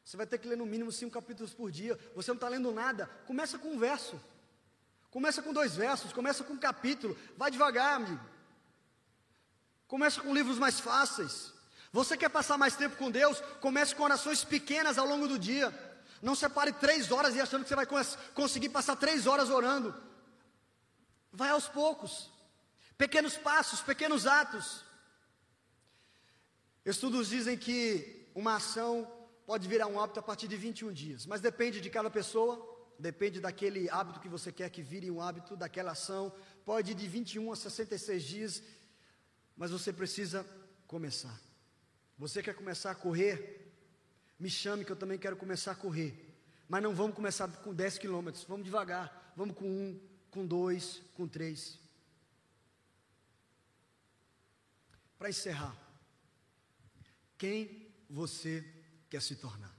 Você 0.03 0.17
vai 0.17 0.27
ter 0.27 0.37
que 0.37 0.47
ler 0.47 0.57
no 0.57 0.65
mínimo 0.65 0.91
cinco 0.91 1.11
capítulos 1.11 1.53
por 1.53 1.71
dia. 1.71 1.97
Você 2.15 2.31
não 2.31 2.35
está 2.35 2.49
lendo 2.49 2.71
nada. 2.71 3.07
Começa 3.25 3.57
com 3.57 3.69
um 3.69 3.79
verso. 3.79 4.19
Começa 5.09 5.41
com 5.41 5.53
dois 5.53 5.75
versos. 5.75 6.11
Começa 6.11 6.43
com 6.43 6.53
um 6.53 6.57
capítulo. 6.57 7.17
Vai 7.37 7.49
devagar, 7.49 7.95
amigo. 7.95 8.19
Começa 9.87 10.19
com 10.19 10.33
livros 10.33 10.59
mais 10.59 10.81
fáceis. 10.81 11.53
Você 11.93 12.17
quer 12.17 12.29
passar 12.29 12.57
mais 12.57 12.75
tempo 12.75 12.97
com 12.97 13.09
Deus? 13.09 13.39
Comece 13.61 13.95
com 13.95 14.03
orações 14.03 14.43
pequenas 14.43 14.97
ao 14.97 15.05
longo 15.05 15.27
do 15.27 15.39
dia. 15.39 15.73
Não 16.21 16.35
separe 16.35 16.73
três 16.73 17.11
horas 17.11 17.35
e 17.35 17.39
achando 17.39 17.63
que 17.63 17.69
você 17.69 17.75
vai 17.75 17.87
conseguir 18.33 18.69
passar 18.69 18.97
três 18.97 19.27
horas 19.27 19.49
orando. 19.49 19.95
Vai 21.31 21.51
aos 21.51 21.67
poucos. 21.69 22.32
Pequenos 22.97 23.37
passos, 23.37 23.81
pequenos 23.81 24.27
atos. 24.27 24.83
Estudos 26.85 27.29
dizem 27.29 27.57
que 27.57 28.29
uma 28.35 28.55
ação 28.55 29.09
pode 29.45 29.67
virar 29.67 29.87
um 29.87 29.99
hábito 29.99 30.19
a 30.19 30.23
partir 30.23 30.47
de 30.47 30.57
21 30.57 30.91
dias, 30.91 31.25
mas 31.25 31.41
depende 31.41 31.81
de 31.81 31.89
cada 31.89 32.09
pessoa, 32.09 32.73
depende 32.97 33.39
daquele 33.39 33.89
hábito 33.89 34.19
que 34.19 34.29
você 34.29 34.51
quer 34.51 34.69
que 34.69 34.81
vire 34.81 35.09
um 35.09 35.21
hábito, 35.21 35.55
daquela 35.55 35.91
ação, 35.91 36.33
pode 36.65 36.91
ir 36.91 36.95
de 36.95 37.07
21 37.07 37.51
a 37.51 37.55
66 37.55 38.23
dias, 38.23 38.63
mas 39.55 39.71
você 39.71 39.91
precisa 39.91 40.45
começar. 40.87 41.39
Você 42.17 42.41
quer 42.43 42.53
começar 42.53 42.91
a 42.91 42.95
correr? 42.95 43.73
Me 44.39 44.49
chame 44.49 44.85
que 44.85 44.91
eu 44.91 44.95
também 44.95 45.17
quero 45.17 45.35
começar 45.35 45.71
a 45.71 45.75
correr. 45.75 46.33
Mas 46.67 46.81
não 46.81 46.93
vamos 46.93 47.15
começar 47.15 47.47
com 47.47 47.73
10 47.73 47.97
quilômetros, 47.97 48.43
vamos 48.45 48.65
devagar, 48.65 49.33
vamos 49.35 49.55
com 49.55 49.65
um, 49.65 49.99
com 50.31 50.45
dois, 50.45 51.01
com 51.15 51.27
três. 51.27 51.82
Para 55.23 55.29
encerrar, 55.29 55.73
quem 57.37 57.89
você 58.09 58.61
quer 59.09 59.21
se 59.21 59.37
tornar. 59.37 59.73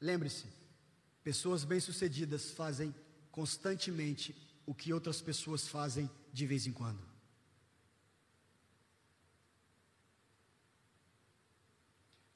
Lembre-se, 0.00 0.46
pessoas 1.22 1.62
bem-sucedidas 1.62 2.52
fazem 2.52 2.94
constantemente 3.30 4.34
o 4.64 4.74
que 4.74 4.94
outras 4.94 5.20
pessoas 5.20 5.68
fazem 5.68 6.10
de 6.32 6.46
vez 6.46 6.66
em 6.66 6.72
quando. 6.72 7.06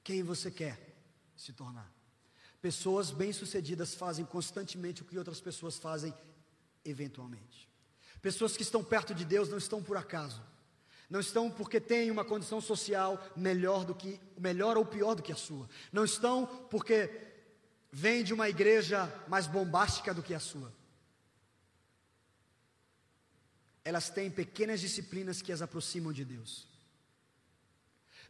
Quem 0.04 0.22
você 0.22 0.50
quer 0.50 0.78
se 1.34 1.54
tornar? 1.54 1.90
Pessoas 2.60 3.10
bem-sucedidas 3.10 3.94
fazem 3.94 4.26
constantemente 4.26 5.00
o 5.00 5.06
que 5.06 5.16
outras 5.16 5.40
pessoas 5.40 5.78
fazem 5.78 6.12
eventualmente. 6.84 7.66
Pessoas 8.20 8.54
que 8.58 8.62
estão 8.62 8.84
perto 8.84 9.14
de 9.14 9.24
Deus 9.24 9.48
não 9.48 9.56
estão 9.56 9.82
por 9.82 9.96
acaso. 9.96 10.54
Não 11.08 11.20
estão 11.20 11.50
porque 11.50 11.80
têm 11.80 12.10
uma 12.10 12.24
condição 12.24 12.60
social 12.60 13.24
melhor 13.36 13.84
do 13.84 13.94
que 13.94 14.20
melhor 14.36 14.76
ou 14.76 14.84
pior 14.84 15.14
do 15.14 15.22
que 15.22 15.32
a 15.32 15.36
sua. 15.36 15.68
Não 15.92 16.04
estão 16.04 16.46
porque 16.68 17.10
vêm 17.92 18.24
de 18.24 18.34
uma 18.34 18.48
igreja 18.48 19.12
mais 19.28 19.46
bombástica 19.46 20.12
do 20.12 20.22
que 20.22 20.34
a 20.34 20.40
sua. 20.40 20.72
Elas 23.84 24.10
têm 24.10 24.28
pequenas 24.28 24.80
disciplinas 24.80 25.40
que 25.40 25.52
as 25.52 25.62
aproximam 25.62 26.12
de 26.12 26.24
Deus. 26.24 26.66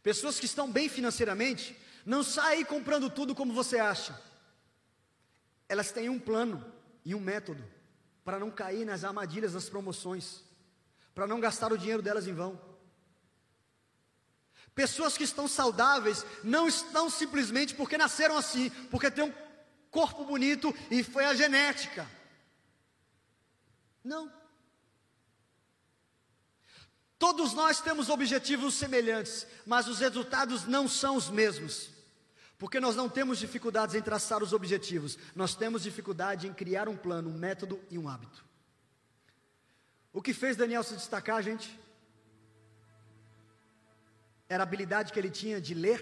Pessoas 0.03 0.39
que 0.39 0.45
estão 0.45 0.71
bem 0.71 0.89
financeiramente 0.89 1.75
não 2.05 2.23
saem 2.23 2.65
comprando 2.65 3.09
tudo 3.09 3.35
como 3.35 3.55
você 3.55 3.79
acha. 3.79 4.21
Elas 5.67 5.91
têm 5.91 6.11
um 6.11 6.19
plano 6.19 6.63
e 7.07 7.15
um 7.15 7.21
método 7.21 7.65
para 8.23 8.39
não 8.39 8.51
cair 8.51 8.85
nas 8.85 9.03
armadilhas 9.03 9.55
das 9.55 9.69
promoções 9.69 10.45
para 11.17 11.27
não 11.27 11.41
gastar 11.41 11.73
o 11.73 11.79
dinheiro 11.79 12.03
delas 12.03 12.29
em 12.29 12.35
vão. 12.35 12.61
Pessoas 14.77 15.17
que 15.17 15.25
estão 15.25 15.49
saudáveis 15.49 16.25
não 16.45 16.69
estão 16.69 17.09
simplesmente 17.09 17.75
porque 17.75 17.97
nasceram 17.97 18.37
assim, 18.37 18.69
porque 18.91 19.11
tem 19.11 19.25
um 19.25 19.33
corpo 19.91 20.23
bonito 20.27 20.73
e 20.91 21.03
foi 21.03 21.25
a 21.25 21.35
genética. 21.35 22.07
Não. 24.05 24.31
Todos 27.19 27.55
nós 27.55 27.81
temos 27.81 28.11
objetivos 28.11 28.75
semelhantes, 28.75 29.47
mas 29.65 29.89
os 29.89 29.99
resultados 29.99 30.67
não 30.67 30.87
são 30.87 31.17
os 31.17 31.31
mesmos. 31.31 31.89
Porque 32.59 32.79
nós 32.79 32.95
não 32.95 33.09
temos 33.09 33.39
dificuldades 33.39 33.95
em 33.95 34.03
traçar 34.03 34.43
os 34.43 34.53
objetivos, 34.53 35.17
nós 35.35 35.55
temos 35.55 35.85
dificuldade 35.85 36.47
em 36.47 36.53
criar 36.53 36.87
um 36.87 36.97
plano, 36.99 37.31
um 37.31 37.39
método 37.39 37.83
e 37.91 37.97
um 37.97 38.11
hábito. 38.11 38.45
O 40.13 40.21
que 40.21 40.35
fez 40.35 40.55
Daniel 40.55 40.83
se 40.83 40.95
destacar, 40.95 41.43
gente? 41.43 41.86
Era 44.49 44.63
a 44.63 44.67
habilidade 44.67 45.13
que 45.13 45.19
ele 45.19 45.31
tinha 45.31 45.61
de 45.61 45.75
ler, 45.75 46.01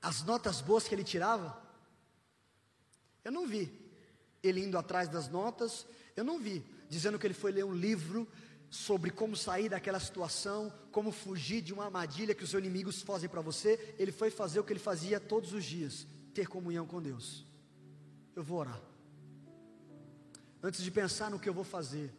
as 0.00 0.22
notas 0.22 0.60
boas 0.60 0.88
que 0.88 0.94
ele 0.94 1.04
tirava. 1.04 1.60
Eu 3.24 3.30
não 3.30 3.46
vi 3.46 3.70
ele 4.42 4.60
indo 4.64 4.76
atrás 4.76 5.08
das 5.08 5.28
notas, 5.28 5.86
eu 6.16 6.24
não 6.24 6.38
vi 6.38 6.64
dizendo 6.88 7.18
que 7.18 7.26
ele 7.26 7.34
foi 7.34 7.52
ler 7.52 7.64
um 7.64 7.72
livro 7.74 8.26
sobre 8.68 9.10
como 9.10 9.36
sair 9.36 9.68
daquela 9.68 10.00
situação, 10.00 10.72
como 10.90 11.12
fugir 11.12 11.62
de 11.62 11.72
uma 11.72 11.84
armadilha 11.84 12.34
que 12.34 12.42
os 12.42 12.50
seus 12.50 12.62
inimigos 12.62 13.00
fazem 13.02 13.28
para 13.28 13.40
você. 13.40 13.94
Ele 13.98 14.10
foi 14.10 14.30
fazer 14.30 14.58
o 14.58 14.64
que 14.64 14.72
ele 14.72 14.80
fazia 14.80 15.20
todos 15.20 15.52
os 15.52 15.64
dias: 15.64 16.06
ter 16.34 16.48
comunhão 16.48 16.86
com 16.86 17.00
Deus. 17.00 17.46
Eu 18.34 18.42
vou 18.42 18.58
orar. 18.58 18.80
Antes 20.62 20.82
de 20.82 20.90
pensar 20.90 21.30
no 21.30 21.38
que 21.38 21.48
eu 21.48 21.54
vou 21.54 21.64
fazer, 21.64 22.12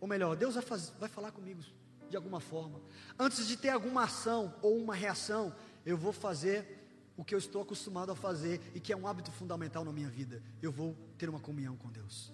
ou 0.00 0.08
melhor, 0.08 0.34
Deus 0.34 0.54
vai, 0.54 0.64
vai 0.98 1.08
falar 1.08 1.30
comigo 1.30 1.62
de 2.08 2.16
alguma 2.16 2.40
forma. 2.40 2.80
Antes 3.18 3.46
de 3.46 3.56
ter 3.56 3.70
alguma 3.70 4.04
ação 4.04 4.54
ou 4.62 4.76
uma 4.76 4.94
reação, 4.94 5.54
eu 5.84 5.96
vou 5.96 6.12
fazer 6.12 6.78
o 7.16 7.24
que 7.24 7.34
eu 7.34 7.38
estou 7.38 7.62
acostumado 7.62 8.12
a 8.12 8.16
fazer 8.16 8.60
e 8.74 8.80
que 8.80 8.92
é 8.92 8.96
um 8.96 9.06
hábito 9.06 9.32
fundamental 9.32 9.84
na 9.84 9.92
minha 9.92 10.08
vida. 10.08 10.42
Eu 10.62 10.70
vou 10.70 10.96
ter 11.18 11.28
uma 11.28 11.40
comunhão 11.40 11.76
com 11.76 11.90
Deus. 11.90 12.32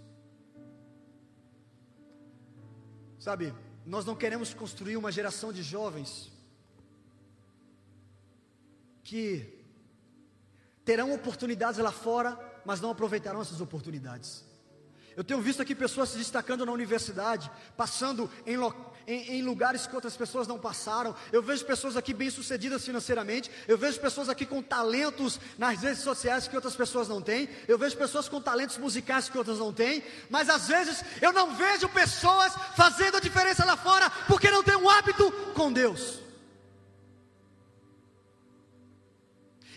Sabe, 3.18 3.54
nós 3.86 4.04
não 4.04 4.14
queremos 4.14 4.52
construir 4.52 4.96
uma 4.96 5.10
geração 5.10 5.52
de 5.52 5.62
jovens 5.62 6.30
que 9.02 9.58
terão 10.84 11.14
oportunidades 11.14 11.80
lá 11.80 11.92
fora, 11.92 12.38
mas 12.64 12.80
não 12.80 12.90
aproveitarão 12.90 13.40
essas 13.40 13.60
oportunidades. 13.60 14.44
Eu 15.16 15.22
tenho 15.22 15.40
visto 15.40 15.62
aqui 15.62 15.74
pessoas 15.74 16.08
se 16.08 16.18
destacando 16.18 16.66
na 16.66 16.72
universidade, 16.72 17.50
passando 17.76 18.28
em, 18.46 18.56
em, 19.06 19.36
em, 19.36 19.42
lugares 19.42 19.86
que 19.86 19.94
outras 19.94 20.16
pessoas 20.16 20.48
não 20.48 20.58
passaram. 20.58 21.14
Eu 21.32 21.42
vejo 21.42 21.64
pessoas 21.64 21.96
aqui 21.96 22.12
bem-sucedidas 22.12 22.84
financeiramente. 22.84 23.50
Eu 23.68 23.78
vejo 23.78 24.00
pessoas 24.00 24.28
aqui 24.28 24.44
com 24.44 24.60
talentos 24.60 25.38
nas 25.56 25.80
redes 25.80 26.02
sociais 26.02 26.48
que 26.48 26.56
outras 26.56 26.74
pessoas 26.74 27.08
não 27.08 27.22
têm. 27.22 27.48
Eu 27.68 27.78
vejo 27.78 27.96
pessoas 27.96 28.28
com 28.28 28.40
talentos 28.40 28.76
musicais 28.76 29.28
que 29.28 29.38
outras 29.38 29.58
não 29.58 29.72
têm. 29.72 30.02
Mas 30.28 30.48
às 30.48 30.66
vezes 30.66 31.04
eu 31.22 31.32
não 31.32 31.54
vejo 31.54 31.88
pessoas 31.88 32.52
fazendo 32.76 33.16
a 33.16 33.20
diferença 33.20 33.64
lá 33.64 33.76
fora 33.76 34.10
porque 34.26 34.50
não 34.50 34.62
tem 34.62 34.76
um 34.76 34.90
hábito 34.90 35.30
com 35.54 35.72
Deus. 35.72 36.24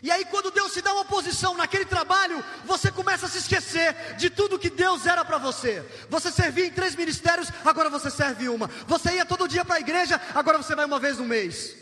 E 0.02 0.12
aí, 0.12 0.26
quando 0.26 0.52
Deus 0.52 0.74
te 0.74 0.82
dá 0.82 0.94
uma 0.94 1.06
posição 1.06 1.56
naquele 1.56 1.86
trabalho, 1.86 2.44
você 2.66 2.92
começa 2.92 3.26
a 3.26 3.30
se 3.30 3.40
esquecer 3.40 4.16
de 4.16 4.30
tudo 4.30 4.60
que 4.60 4.70
Deus 4.70 5.06
era 5.06 5.26
para 5.26 5.38
você. 5.38 5.84
Você 6.10 6.32
servia 6.32 6.66
em 6.66 6.72
três 6.72 6.96
ministérios, 6.96 7.52
agora 7.66 7.90
você 7.90 8.12
serve 8.12 8.48
uma. 8.48 8.68
Você 8.88 9.16
ia 9.16 9.26
todo 9.26 9.48
dia 9.48 9.66
para 9.66 9.76
a 9.76 9.80
igreja, 9.80 10.22
agora 10.36 10.58
você 10.58 10.76
vai 10.76 10.86
uma 10.86 11.00
vez 11.00 11.18
no 11.18 11.26
mês. 11.26 11.76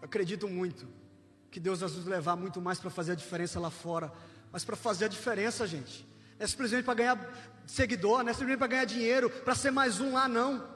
Eu 0.00 0.06
acredito 0.06 0.48
muito 0.48 0.88
que 1.50 1.60
Deus 1.60 1.80
vai 1.80 1.90
nos 1.90 2.06
levar 2.06 2.36
muito 2.36 2.60
mais 2.60 2.78
para 2.78 2.90
fazer 2.90 3.12
a 3.12 3.16
diferença 3.16 3.60
lá 3.60 3.70
fora, 3.70 4.12
mas 4.50 4.64
para 4.64 4.76
fazer 4.76 5.04
a 5.04 5.08
diferença, 5.08 5.66
gente 5.66 6.13
é 6.38 6.46
simplesmente 6.46 6.84
para 6.84 6.94
ganhar 6.94 7.62
seguidor, 7.66 8.22
não 8.22 8.30
é 8.30 8.32
simplesmente 8.32 8.58
para 8.58 8.66
ganhar 8.66 8.84
dinheiro, 8.84 9.30
para 9.30 9.54
ser 9.54 9.70
mais 9.70 10.00
um 10.00 10.12
lá, 10.12 10.28
não. 10.28 10.74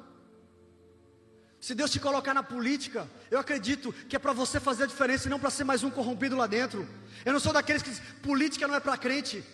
Se 1.61 1.75
Deus 1.75 1.91
te 1.91 1.99
colocar 1.99 2.33
na 2.33 2.43
política, 2.43 3.09
eu 3.31 3.39
acredito 3.39 3.93
que 3.93 4.15
é 4.15 4.19
para 4.19 4.33
você 4.33 4.61
fazer 4.61 4.85
a 4.85 4.87
diferença 4.87 5.27
e 5.27 5.31
não 5.31 5.41
para 5.41 5.51
ser 5.51 5.65
mais 5.65 5.83
um 5.83 5.91
corrompido 5.91 6.37
lá 6.37 6.47
dentro. 6.47 6.89
Eu 7.25 7.33
não 7.33 7.41
sou 7.41 7.53
daqueles 7.53 7.83
que 7.83 7.91
dizem, 7.91 8.05
política 8.23 8.69
não 8.69 8.77
é 8.77 8.81
para 8.81 8.97
crente. 8.97 9.45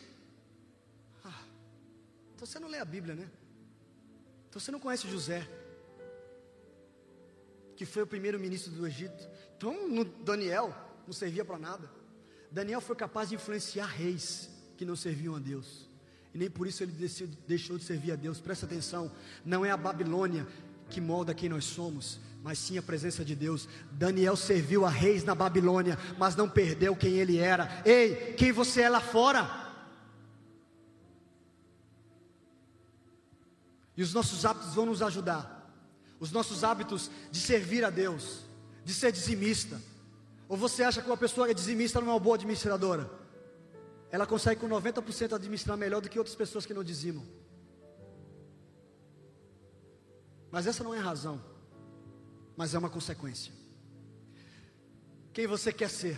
Ah, 1.24 1.42
então 2.34 2.46
você 2.46 2.58
não 2.58 2.68
lê 2.68 2.78
a 2.78 2.84
Bíblia, 2.84 3.14
né? 3.14 3.26
Então 4.48 4.60
você 4.60 4.70
não 4.70 4.78
conhece 4.78 5.08
José, 5.08 5.48
que 7.74 7.86
foi 7.86 8.02
o 8.02 8.06
primeiro 8.06 8.38
ministro 8.38 8.70
do 8.70 8.86
Egito. 8.86 9.26
Então 9.56 9.74
Daniel 10.22 10.76
não 11.06 11.12
servia 11.14 11.44
para 11.44 11.58
nada. 11.58 11.90
Daniel 12.50 12.82
foi 12.82 12.94
capaz 12.94 13.30
de 13.30 13.34
influenciar 13.34 13.86
reis 13.86 14.50
que 14.76 14.84
não 14.84 14.94
serviam 14.94 15.34
a 15.36 15.38
Deus. 15.38 15.88
E 16.34 16.38
nem 16.38 16.50
por 16.50 16.66
isso 16.66 16.82
ele 16.82 16.92
deixou 17.46 17.78
de 17.78 17.84
servir 17.84 18.10
a 18.10 18.16
Deus. 18.16 18.40
Presta 18.40 18.66
atenção, 18.66 19.10
não 19.44 19.64
é 19.64 19.70
a 19.70 19.76
Babilônia 19.76 20.44
que 20.90 21.00
molda 21.00 21.32
quem 21.32 21.48
nós 21.48 21.64
somos, 21.64 22.18
mas 22.42 22.58
sim 22.58 22.76
a 22.76 22.82
presença 22.82 23.24
de 23.24 23.36
Deus. 23.36 23.68
Daniel 23.92 24.36
serviu 24.36 24.84
a 24.84 24.90
reis 24.90 25.22
na 25.22 25.34
Babilônia, 25.34 25.96
mas 26.18 26.34
não 26.34 26.48
perdeu 26.48 26.96
quem 26.96 27.14
ele 27.14 27.38
era. 27.38 27.82
Ei, 27.86 28.34
quem 28.34 28.50
você 28.50 28.82
é 28.82 28.88
lá 28.88 29.00
fora? 29.00 29.62
E 33.96 34.02
os 34.02 34.12
nossos 34.12 34.44
hábitos 34.44 34.74
vão 34.74 34.86
nos 34.86 35.02
ajudar. 35.02 35.72
Os 36.18 36.32
nossos 36.32 36.64
hábitos 36.64 37.12
de 37.30 37.38
servir 37.38 37.84
a 37.84 37.90
Deus, 37.90 38.40
de 38.84 38.92
ser 38.92 39.12
dizimista. 39.12 39.80
Ou 40.48 40.56
você 40.56 40.82
acha 40.82 41.00
que 41.00 41.06
uma 41.06 41.16
pessoa 41.16 41.46
que 41.46 41.52
é 41.52 41.54
dizimista 41.54 42.00
não 42.00 42.08
é 42.08 42.10
uma 42.10 42.20
boa 42.20 42.34
administradora? 42.34 43.23
Ela 44.14 44.28
consegue 44.28 44.60
com 44.60 44.68
90% 44.68 45.32
administrar 45.32 45.76
melhor 45.76 46.00
do 46.00 46.08
que 46.08 46.20
outras 46.20 46.36
pessoas 46.36 46.64
que 46.64 46.72
não 46.72 46.84
dizimam. 46.84 47.26
Mas 50.52 50.68
essa 50.68 50.84
não 50.84 50.94
é 50.94 51.00
razão, 51.00 51.44
mas 52.56 52.76
é 52.76 52.78
uma 52.78 52.88
consequência. 52.88 53.52
Quem 55.32 55.48
você 55.48 55.72
quer 55.72 55.90
ser? 55.90 56.16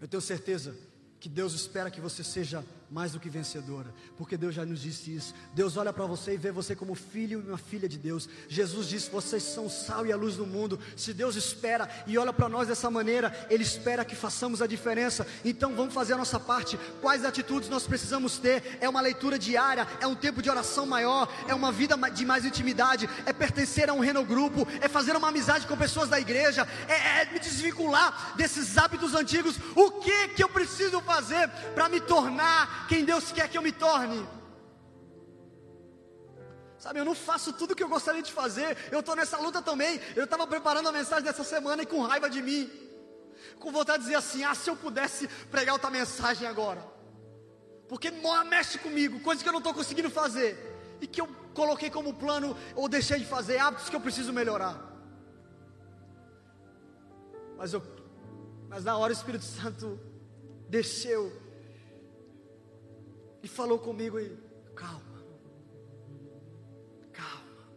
Eu 0.00 0.08
tenho 0.08 0.22
certeza 0.22 0.74
que 1.20 1.28
Deus 1.28 1.52
espera 1.52 1.90
que 1.90 2.00
você 2.00 2.24
seja 2.24 2.64
mais 2.94 3.10
do 3.10 3.18
que 3.18 3.28
vencedora, 3.28 3.92
porque 4.16 4.36
Deus 4.36 4.54
já 4.54 4.64
nos 4.64 4.80
disse 4.80 5.12
isso. 5.12 5.34
Deus 5.52 5.76
olha 5.76 5.92
para 5.92 6.06
você 6.06 6.34
e 6.34 6.36
vê 6.36 6.52
você 6.52 6.76
como 6.76 6.94
filho 6.94 7.42
e 7.44 7.48
uma 7.48 7.58
filha 7.58 7.88
de 7.88 7.98
Deus. 7.98 8.28
Jesus 8.48 8.86
disse: 8.86 9.10
Vocês 9.10 9.42
são 9.42 9.68
sal 9.68 10.06
e 10.06 10.12
a 10.12 10.16
luz 10.16 10.36
do 10.36 10.46
mundo. 10.46 10.78
Se 10.96 11.12
Deus 11.12 11.34
espera 11.34 11.90
e 12.06 12.16
olha 12.16 12.32
para 12.32 12.48
nós 12.48 12.68
dessa 12.68 12.88
maneira, 12.88 13.48
Ele 13.50 13.64
espera 13.64 14.04
que 14.04 14.14
façamos 14.14 14.62
a 14.62 14.66
diferença. 14.68 15.26
Então 15.44 15.74
vamos 15.74 15.92
fazer 15.92 16.12
a 16.12 16.16
nossa 16.16 16.38
parte. 16.38 16.78
Quais 17.00 17.24
atitudes 17.24 17.68
nós 17.68 17.84
precisamos 17.84 18.38
ter? 18.38 18.78
É 18.80 18.88
uma 18.88 19.00
leitura 19.00 19.40
diária, 19.40 19.88
é 20.00 20.06
um 20.06 20.14
tempo 20.14 20.40
de 20.40 20.48
oração 20.48 20.86
maior, 20.86 21.28
é 21.48 21.54
uma 21.54 21.72
vida 21.72 21.96
de 22.10 22.24
mais 22.24 22.44
intimidade, 22.44 23.10
é 23.26 23.32
pertencer 23.32 23.90
a 23.90 23.92
um 23.92 23.98
reno 23.98 24.24
grupo, 24.24 24.68
é 24.80 24.86
fazer 24.86 25.16
uma 25.16 25.30
amizade 25.30 25.66
com 25.66 25.76
pessoas 25.76 26.08
da 26.08 26.20
igreja, 26.20 26.64
é, 26.86 27.22
é 27.22 27.32
me 27.32 27.40
desvincular 27.40 28.36
desses 28.36 28.78
hábitos 28.78 29.16
antigos. 29.16 29.56
O 29.74 29.90
que 29.90 30.28
que 30.28 30.44
eu 30.44 30.48
preciso 30.48 31.00
fazer 31.00 31.48
para 31.74 31.88
me 31.88 32.00
tornar 32.00 32.83
quem 32.88 33.04
Deus 33.04 33.32
quer 33.32 33.48
que 33.48 33.58
eu 33.58 33.62
me 33.62 33.72
torne. 33.72 34.26
Sabe, 36.78 37.00
eu 37.00 37.04
não 37.04 37.14
faço 37.14 37.52
tudo 37.52 37.72
o 37.72 37.76
que 37.76 37.82
eu 37.82 37.88
gostaria 37.88 38.22
de 38.22 38.30
fazer. 38.30 38.76
Eu 38.92 39.00
estou 39.00 39.16
nessa 39.16 39.38
luta 39.38 39.62
também. 39.62 39.98
Eu 40.14 40.24
estava 40.24 40.46
preparando 40.46 40.88
a 40.88 40.92
mensagem 40.92 41.24
dessa 41.24 41.42
semana 41.42 41.82
e 41.82 41.86
com 41.86 42.02
raiva 42.02 42.28
de 42.28 42.42
mim. 42.42 42.70
Com 43.58 43.72
vontade 43.72 43.98
de 43.98 44.04
dizer 44.04 44.16
assim: 44.16 44.44
ah, 44.44 44.54
se 44.54 44.68
eu 44.68 44.76
pudesse 44.76 45.26
pregar 45.50 45.72
outra 45.72 45.90
mensagem 45.90 46.46
agora. 46.46 46.84
Porque 47.88 48.10
mexe 48.10 48.78
comigo, 48.78 49.20
coisas 49.20 49.42
que 49.42 49.48
eu 49.48 49.52
não 49.52 49.60
estou 49.60 49.72
conseguindo 49.72 50.10
fazer. 50.10 50.58
E 51.00 51.06
que 51.06 51.20
eu 51.20 51.28
coloquei 51.54 51.90
como 51.90 52.12
plano 52.12 52.56
ou 52.74 52.88
deixei 52.88 53.18
de 53.18 53.24
fazer, 53.24 53.58
hábitos 53.58 53.88
que 53.88 53.96
eu 53.96 54.00
preciso 54.00 54.32
melhorar. 54.32 54.78
Mas, 57.56 57.72
eu, 57.72 57.82
mas 58.68 58.84
na 58.84 58.96
hora 58.96 59.12
o 59.12 59.16
Espírito 59.16 59.44
Santo 59.44 59.98
desceu 60.68 61.32
e 63.44 63.48
falou 63.48 63.78
comigo 63.78 64.18
e 64.18 64.34
calma, 64.74 65.22
calma. 67.12 67.68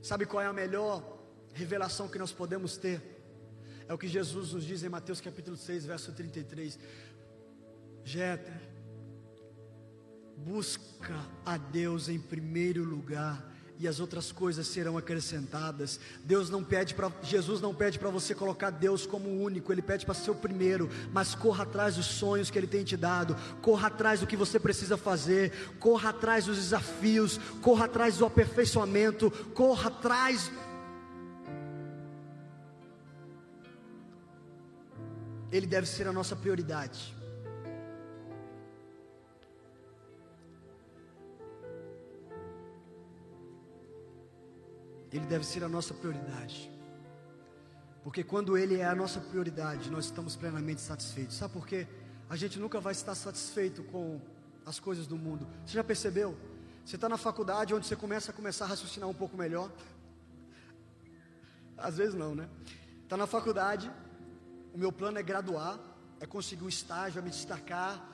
Sabe 0.00 0.24
qual 0.24 0.40
é 0.40 0.46
a 0.46 0.52
melhor 0.52 1.18
revelação 1.52 2.06
que 2.06 2.16
nós 2.16 2.30
podemos 2.30 2.76
ter? 2.76 3.02
É 3.88 3.92
o 3.92 3.98
que 3.98 4.06
Jesus 4.06 4.52
nos 4.52 4.64
diz 4.64 4.84
em 4.84 4.88
Mateus 4.88 5.20
capítulo 5.20 5.56
6, 5.56 5.84
verso 5.84 6.12
33. 6.12 6.78
Jeter, 8.04 8.60
busca 10.36 11.18
a 11.44 11.56
Deus 11.56 12.08
em 12.08 12.20
primeiro 12.20 12.84
lugar 12.84 13.52
e 13.78 13.86
as 13.86 14.00
outras 14.00 14.32
coisas 14.32 14.66
serão 14.66 14.98
acrescentadas. 14.98 16.00
Deus 16.24 16.50
não 16.50 16.64
pede 16.64 16.94
para 16.94 17.12
Jesus 17.22 17.60
não 17.60 17.74
pede 17.74 17.98
para 17.98 18.10
você 18.10 18.34
colocar 18.34 18.70
Deus 18.70 19.06
como 19.06 19.42
único, 19.42 19.72
ele 19.72 19.82
pede 19.82 20.04
para 20.04 20.14
ser 20.14 20.30
o 20.30 20.34
primeiro, 20.34 20.90
mas 21.12 21.34
corra 21.34 21.62
atrás 21.62 21.96
dos 21.96 22.06
sonhos 22.06 22.50
que 22.50 22.58
ele 22.58 22.66
tem 22.66 22.84
te 22.84 22.96
dado, 22.96 23.36
corra 23.62 23.88
atrás 23.88 24.20
do 24.20 24.26
que 24.26 24.36
você 24.36 24.58
precisa 24.58 24.96
fazer, 24.96 25.52
corra 25.78 26.10
atrás 26.10 26.46
dos 26.46 26.56
desafios, 26.56 27.38
corra 27.62 27.84
atrás 27.84 28.18
do 28.18 28.26
aperfeiçoamento, 28.26 29.30
corra 29.54 29.88
atrás 29.88 30.50
Ele 35.50 35.66
deve 35.66 35.86
ser 35.86 36.06
a 36.06 36.12
nossa 36.12 36.36
prioridade. 36.36 37.17
Ele 45.12 45.26
deve 45.26 45.44
ser 45.44 45.64
a 45.64 45.68
nossa 45.68 45.94
prioridade. 45.94 46.70
Porque 48.02 48.22
quando 48.22 48.56
Ele 48.56 48.76
é 48.76 48.84
a 48.86 48.94
nossa 48.94 49.20
prioridade, 49.20 49.90
nós 49.90 50.06
estamos 50.06 50.36
plenamente 50.36 50.80
satisfeitos. 50.80 51.36
Sabe 51.36 51.52
por 51.52 51.66
quê? 51.66 51.86
A 52.28 52.36
gente 52.36 52.58
nunca 52.58 52.80
vai 52.80 52.92
estar 52.92 53.14
satisfeito 53.14 53.82
com 53.84 54.20
as 54.64 54.78
coisas 54.78 55.06
do 55.06 55.16
mundo. 55.16 55.46
Você 55.64 55.74
já 55.74 55.84
percebeu? 55.84 56.36
Você 56.84 56.96
está 56.96 57.08
na 57.08 57.16
faculdade 57.16 57.74
onde 57.74 57.86
você 57.86 57.96
começa 57.96 58.30
a 58.30 58.34
começar 58.34 58.64
a 58.64 58.68
raciocinar 58.68 59.08
um 59.08 59.14
pouco 59.14 59.36
melhor. 59.36 59.70
Às 61.76 61.96
vezes 61.96 62.14
não, 62.14 62.34
né? 62.34 62.48
Está 63.02 63.16
na 63.16 63.26
faculdade, 63.26 63.90
o 64.74 64.78
meu 64.78 64.92
plano 64.92 65.18
é 65.18 65.22
graduar, 65.22 65.78
é 66.20 66.26
conseguir 66.26 66.64
um 66.64 66.68
estágio, 66.68 67.18
é 67.18 67.22
me 67.22 67.30
destacar, 67.30 68.06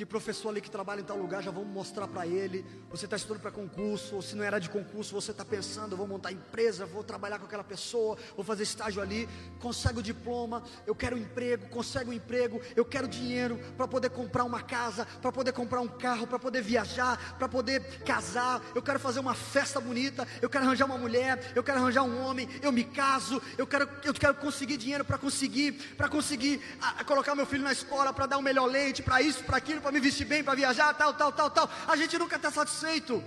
tem 0.00 0.06
professor 0.06 0.48
ali 0.48 0.62
que 0.62 0.70
trabalha 0.70 1.02
em 1.02 1.04
tal 1.04 1.18
lugar, 1.18 1.42
já 1.42 1.50
vamos 1.50 1.68
mostrar 1.68 2.08
para 2.08 2.26
ele. 2.26 2.64
Você 2.88 3.04
está 3.04 3.16
estudando 3.16 3.42
para 3.42 3.50
concurso, 3.50 4.16
ou 4.16 4.22
se 4.22 4.34
não 4.34 4.42
era 4.42 4.58
de 4.58 4.70
concurso, 4.70 5.12
você 5.12 5.30
está 5.30 5.44
pensando, 5.44 5.94
vou 5.94 6.06
montar 6.06 6.32
empresa, 6.32 6.86
vou 6.86 7.04
trabalhar 7.04 7.38
com 7.38 7.44
aquela 7.44 7.62
pessoa, 7.62 8.16
vou 8.34 8.42
fazer 8.42 8.62
estágio 8.62 9.02
ali, 9.02 9.28
consegue 9.58 9.98
o 9.98 10.02
diploma, 10.02 10.62
eu 10.86 10.94
quero 10.94 11.16
um 11.16 11.18
emprego, 11.18 11.68
consegue 11.68 12.08
um 12.08 12.14
emprego, 12.14 12.62
eu 12.74 12.82
quero 12.82 13.06
dinheiro 13.06 13.60
para 13.76 13.86
poder 13.86 14.08
comprar 14.08 14.44
uma 14.44 14.62
casa, 14.62 15.04
para 15.20 15.30
poder 15.30 15.52
comprar 15.52 15.82
um 15.82 15.88
carro, 15.88 16.26
para 16.26 16.38
poder 16.38 16.62
viajar, 16.62 17.36
para 17.36 17.46
poder 17.46 18.02
casar, 18.02 18.62
eu 18.74 18.80
quero 18.80 18.98
fazer 18.98 19.20
uma 19.20 19.34
festa 19.34 19.82
bonita, 19.82 20.26
eu 20.40 20.48
quero 20.48 20.64
arranjar 20.64 20.86
uma 20.86 20.96
mulher, 20.96 21.52
eu 21.54 21.62
quero 21.62 21.78
arranjar 21.78 22.04
um 22.04 22.24
homem, 22.24 22.48
eu 22.62 22.72
me 22.72 22.84
caso, 22.84 23.42
eu 23.58 23.66
quero, 23.66 23.86
eu 24.02 24.14
quero 24.14 24.34
conseguir 24.36 24.78
dinheiro 24.78 25.04
para 25.04 25.18
conseguir, 25.18 25.72
para 25.98 26.08
conseguir 26.08 26.58
a, 26.80 27.00
a 27.00 27.04
colocar 27.04 27.34
meu 27.34 27.44
filho 27.44 27.64
na 27.64 27.72
escola, 27.72 28.14
para 28.14 28.24
dar 28.24 28.38
o 28.38 28.40
um 28.40 28.42
melhor 28.42 28.64
leite, 28.64 29.02
para 29.02 29.20
isso, 29.20 29.44
para 29.44 29.58
aquilo, 29.58 29.89
para 29.90 29.98
me 29.98 30.00
vestir 30.00 30.24
bem, 30.24 30.44
para 30.44 30.54
viajar, 30.54 30.94
tal, 30.94 31.12
tal, 31.12 31.32
tal, 31.32 31.50
tal. 31.50 31.68
A 31.88 31.96
gente 31.96 32.16
nunca 32.16 32.36
está 32.36 32.48
satisfeito. 32.48 33.22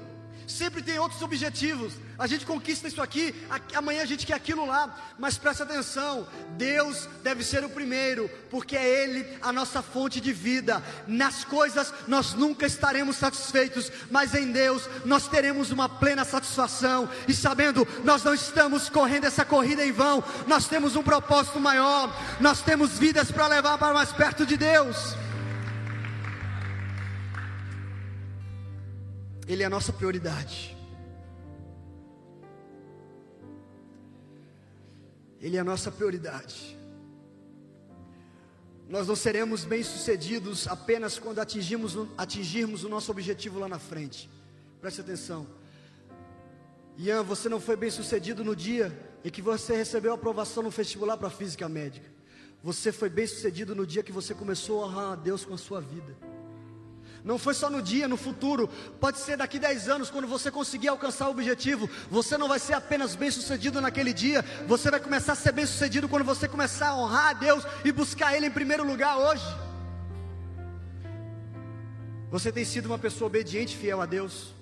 Sempre 0.48 0.82
tem 0.82 0.98
outros 0.98 1.22
objetivos. 1.22 1.94
A 2.18 2.28
gente 2.28 2.46
conquista 2.46 2.88
isso 2.88 3.02
aqui, 3.02 3.34
amanhã 3.74 4.02
a 4.02 4.06
gente 4.06 4.26
quer 4.26 4.36
aquilo 4.36 4.66
lá. 4.66 5.14
Mas 5.18 5.38
presta 5.38 5.64
atenção: 5.64 6.28
Deus 6.58 7.08
deve 7.22 7.44
ser 7.44 7.66
o 7.66 7.70
primeiro, 7.70 8.30
porque 8.50 8.78
é 8.78 9.04
Ele 9.04 9.38
a 9.42 9.52
nossa 9.52 9.82
fonte 9.82 10.22
de 10.22 10.32
vida. 10.32 10.82
Nas 11.08 11.44
coisas 11.44 11.94
nós 12.08 12.34
nunca 12.34 12.66
estaremos 12.66 13.18
satisfeitos, 13.18 13.92
mas 14.12 14.34
em 14.34 14.52
Deus 14.52 14.90
nós 15.06 15.28
teremos 15.28 15.72
uma 15.72 15.90
plena 15.90 16.24
satisfação. 16.24 17.10
E 17.28 17.34
sabendo, 17.34 17.86
nós 18.06 18.24
não 18.24 18.34
estamos 18.34 18.90
correndo 18.90 19.26
essa 19.26 19.44
corrida 19.44 19.86
em 19.86 19.92
vão, 19.92 20.24
nós 20.48 20.68
temos 20.68 20.96
um 20.96 21.04
propósito 21.04 21.60
maior, 21.60 22.14
nós 22.40 22.62
temos 22.62 22.98
vidas 23.00 23.32
para 23.32 23.48
levar 23.48 23.78
para 23.78 23.94
mais 23.94 24.12
perto 24.14 24.46
de 24.46 24.56
Deus. 24.56 25.23
Ele 29.48 29.64
é 29.64 29.66
a 29.66 29.70
nossa 29.70 29.92
prioridade. 29.92 30.78
Ele 35.40 35.58
é 35.58 35.60
a 35.60 35.64
nossa 35.64 35.92
prioridade. 35.92 36.78
Nós 38.88 39.08
não 39.08 39.16
seremos 39.16 39.66
bem-sucedidos 39.66 40.68
apenas 40.68 41.18
quando 41.18 41.40
atingirmos, 41.40 41.98
atingirmos 42.18 42.84
o 42.84 42.90
nosso 42.90 43.12
objetivo 43.12 43.60
lá 43.60 43.68
na 43.68 43.80
frente. 43.80 44.30
Preste 44.80 45.02
atenção. 45.02 45.48
Ian, 46.98 47.24
você 47.24 47.50
não 47.50 47.60
foi 47.60 47.76
bem-sucedido 47.76 48.44
no 48.44 48.56
dia 48.56 48.98
em 49.24 49.30
que 49.30 49.42
você 49.42 49.76
recebeu 49.76 50.14
aprovação 50.14 50.64
no 50.64 50.70
vestibular 50.70 51.18
para 51.18 51.30
física 51.30 51.68
médica. 51.68 52.08
Você 52.62 52.92
foi 52.92 53.10
bem-sucedido 53.10 53.76
no 53.76 53.86
dia 53.86 54.04
que 54.04 54.12
você 54.12 54.34
começou 54.34 54.82
a 54.82 54.88
honrar 54.88 55.12
a 55.14 55.16
Deus 55.16 55.44
com 55.44 55.54
a 55.54 55.58
sua 55.58 55.82
vida. 55.82 56.16
Não 57.24 57.38
foi 57.38 57.54
só 57.54 57.70
no 57.70 57.82
dia, 57.82 58.08
no 58.08 58.18
futuro. 58.18 58.68
Pode 59.00 59.18
ser 59.18 59.38
daqui 59.38 59.58
10 59.58 59.88
anos, 59.88 60.10
quando 60.10 60.28
você 60.28 60.52
conseguir 60.52 60.90
alcançar 60.90 61.28
o 61.28 61.32
objetivo. 61.32 61.90
Você 62.10 62.38
não 62.38 62.50
vai 62.50 62.60
ser 62.60 62.74
apenas 62.74 63.16
bem 63.16 63.32
sucedido 63.32 63.80
naquele 63.80 64.14
dia. 64.14 64.44
Você 64.68 64.92
vai 64.92 65.00
começar 65.00 65.34
a 65.34 65.36
ser 65.36 65.54
bem 65.54 65.66
sucedido 65.66 66.10
quando 66.10 66.26
você 66.26 66.48
começar 66.48 66.90
a 66.90 66.98
honrar 66.98 67.28
a 67.30 67.34
Deus 67.34 67.64
e 67.86 67.92
buscar 67.92 68.36
Ele 68.36 68.48
em 68.48 68.52
primeiro 68.52 68.86
lugar 68.86 69.18
hoje. 69.18 69.46
Você 72.30 72.52
tem 72.52 72.66
sido 72.66 72.88
uma 72.88 73.00
pessoa 73.00 73.28
obediente, 73.28 73.78
fiel 73.78 74.02
a 74.02 74.06
Deus. 74.06 74.54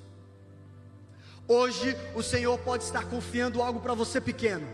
Hoje 1.47 1.97
o 2.13 2.21
Senhor 2.21 2.57
pode 2.59 2.83
estar 2.83 3.05
confiando 3.05 3.61
algo 3.61 3.79
para 3.79 3.93
você 3.93 4.21
pequeno, 4.21 4.67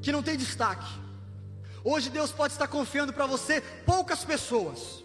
que 0.00 0.12
não 0.12 0.22
tem 0.22 0.36
destaque. 0.36 0.88
Hoje 1.82 2.10
Deus 2.10 2.30
pode 2.30 2.52
estar 2.52 2.68
confiando 2.68 3.12
para 3.12 3.26
você 3.26 3.60
poucas 3.84 4.24
pessoas. 4.24 5.01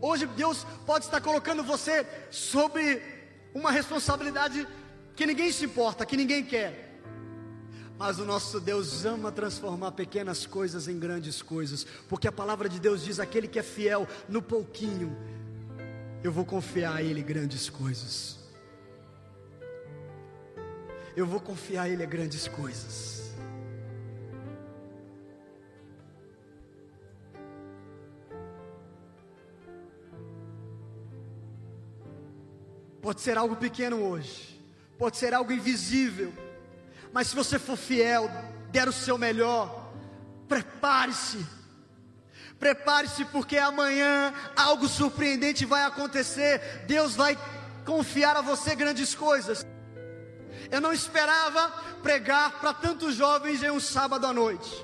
Hoje 0.00 0.26
Deus 0.26 0.66
pode 0.86 1.04
estar 1.04 1.20
colocando 1.20 1.62
você 1.62 2.06
sobre 2.30 3.02
uma 3.54 3.70
responsabilidade 3.70 4.66
que 5.14 5.26
ninguém 5.26 5.52
se 5.52 5.64
importa, 5.64 6.04
que 6.04 6.16
ninguém 6.16 6.44
quer. 6.44 6.84
Mas 7.96 8.18
o 8.18 8.24
nosso 8.24 8.58
Deus 8.58 9.04
ama 9.04 9.30
transformar 9.30 9.92
pequenas 9.92 10.46
coisas 10.46 10.88
em 10.88 10.98
grandes 10.98 11.40
coisas, 11.40 11.86
porque 12.08 12.26
a 12.26 12.32
palavra 12.32 12.68
de 12.68 12.80
Deus 12.80 13.04
diz: 13.04 13.20
aquele 13.20 13.46
que 13.46 13.58
é 13.58 13.62
fiel 13.62 14.08
no 14.28 14.42
pouquinho, 14.42 15.16
eu 16.22 16.32
vou 16.32 16.44
confiar 16.44 16.96
a 16.96 17.02
Ele 17.02 17.22
grandes 17.22 17.70
coisas. 17.70 18.36
Eu 21.16 21.24
vou 21.24 21.38
confiar 21.38 21.84
a 21.84 21.88
Ele 21.88 22.04
grandes 22.04 22.48
coisas. 22.48 23.13
Pode 33.04 33.20
ser 33.20 33.36
algo 33.36 33.54
pequeno 33.54 34.02
hoje, 34.02 34.58
pode 34.98 35.18
ser 35.18 35.34
algo 35.34 35.52
invisível, 35.52 36.32
mas 37.12 37.26
se 37.26 37.36
você 37.36 37.58
for 37.58 37.76
fiel, 37.76 38.30
der 38.70 38.88
o 38.88 38.92
seu 38.94 39.18
melhor, 39.18 39.92
prepare-se. 40.48 41.44
Prepare-se, 42.58 43.26
porque 43.26 43.58
amanhã 43.58 44.32
algo 44.56 44.88
surpreendente 44.88 45.66
vai 45.66 45.84
acontecer. 45.84 46.86
Deus 46.86 47.14
vai 47.14 47.38
confiar 47.84 48.38
a 48.38 48.40
você 48.40 48.74
grandes 48.74 49.14
coisas. 49.14 49.66
Eu 50.70 50.80
não 50.80 50.90
esperava 50.90 51.68
pregar 52.02 52.58
para 52.58 52.72
tantos 52.72 53.16
jovens 53.16 53.62
em 53.62 53.70
um 53.70 53.80
sábado 53.80 54.26
à 54.26 54.32
noite. 54.32 54.82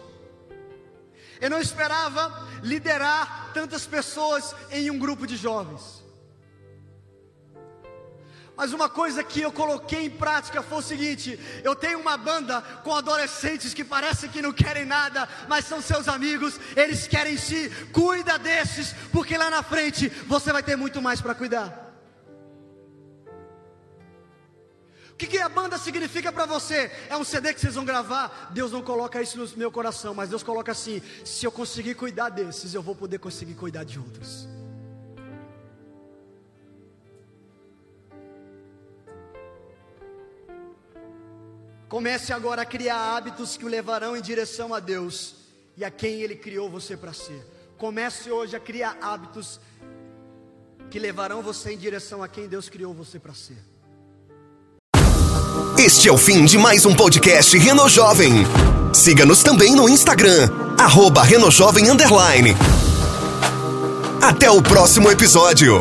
Eu 1.41 1.49
não 1.49 1.59
esperava 1.59 2.47
liderar 2.63 3.51
tantas 3.55 3.87
pessoas 3.87 4.55
em 4.71 4.91
um 4.91 4.99
grupo 4.99 5.27
de 5.27 5.39
jovens. 5.39 6.00
Mas 8.61 8.75
uma 8.75 8.91
coisa 8.91 9.25
que 9.25 9.41
eu 9.41 9.51
coloquei 9.51 10.05
em 10.05 10.11
prática 10.11 10.63
foi 10.63 10.79
o 10.81 10.83
seguinte: 10.83 11.41
eu 11.65 11.75
tenho 11.75 11.99
uma 11.99 12.19
banda 12.19 12.61
com 12.85 12.95
adolescentes 12.95 13.73
que 13.73 13.83
parecem 13.83 14.29
que 14.29 14.43
não 14.43 14.53
querem 14.53 14.85
nada, 14.85 15.27
mas 15.49 15.65
são 15.65 15.81
seus 15.81 16.07
amigos, 16.09 16.61
eles 16.77 17.07
querem 17.07 17.39
si. 17.39 17.71
Cuida 17.91 18.39
desses, 18.39 18.95
porque 19.11 19.39
lá 19.39 19.49
na 19.49 19.63
frente 19.63 20.11
você 20.27 20.53
vai 20.53 20.63
ter 20.63 20.77
muito 20.77 21.01
mais 21.01 21.23
para 21.23 21.35
cuidar. 21.35 21.91
O 25.13 25.17
que, 25.17 25.27
que 25.27 25.39
a 25.39 25.49
banda 25.49 25.79
significa 25.79 26.31
para 26.31 26.45
você? 26.45 26.93
É 27.09 27.17
um 27.17 27.25
CD 27.25 27.55
que 27.55 27.63
vocês 27.63 27.77
vão 27.77 27.87
gravar? 27.87 28.51
Deus 28.53 28.73
não 28.73 28.83
coloca 28.83 29.23
isso 29.23 29.39
no 29.39 29.49
meu 29.57 29.73
coração, 29.73 30.13
mas 30.13 30.29
Deus 30.29 30.43
coloca 30.43 30.71
assim: 30.71 31.01
se 31.25 31.47
eu 31.47 31.51
conseguir 31.51 31.95
cuidar 31.95 32.29
desses, 32.29 32.75
eu 32.75 32.83
vou 32.83 32.95
poder 32.95 33.21
conseguir 33.21 33.55
cuidar 33.55 33.85
de 33.85 33.99
outros. 33.99 34.60
Comece 41.91 42.33
agora 42.33 42.63
a 42.63 42.65
criar 42.65 43.17
hábitos 43.17 43.57
que 43.57 43.65
o 43.65 43.69
levarão 43.69 44.17
em 44.17 44.23
direção 44.23 44.73
a 44.73 44.79
Deus 44.79 45.35
e 45.77 45.85
a 45.85 45.91
quem 45.91 46.23
Ele 46.23 46.37
criou 46.37 46.71
você 46.71 46.97
para 46.97 47.13
ser. 47.13 47.45
Comece 47.77 48.31
hoje 48.31 48.55
a 48.55 48.61
criar 48.61 48.97
hábitos 49.03 49.59
que 50.89 51.01
levarão 51.01 51.43
você 51.43 51.73
em 51.73 51.77
direção 51.77 52.23
a 52.23 52.29
quem 52.29 52.47
Deus 52.47 52.69
criou 52.69 52.95
você 52.95 53.19
para 53.19 53.35
ser. 53.35 53.59
Este 55.77 56.09
é 56.09 56.13
o 56.13 56.17
fim 56.17 56.45
de 56.45 56.57
mais 56.59 56.87
um 56.87 56.95
podcast 56.95 57.59
Reno 57.59 57.89
Jovem. 57.89 58.35
Siga-nos 58.95 59.43
também 59.43 59.75
no 59.75 59.89
Instagram, 59.89 60.49
arroba 60.79 61.25
Reno 61.25 61.51
Jovem 61.51 61.91
Underline. 61.91 62.55
Até 64.23 64.49
o 64.49 64.63
próximo 64.63 65.11
episódio. 65.11 65.81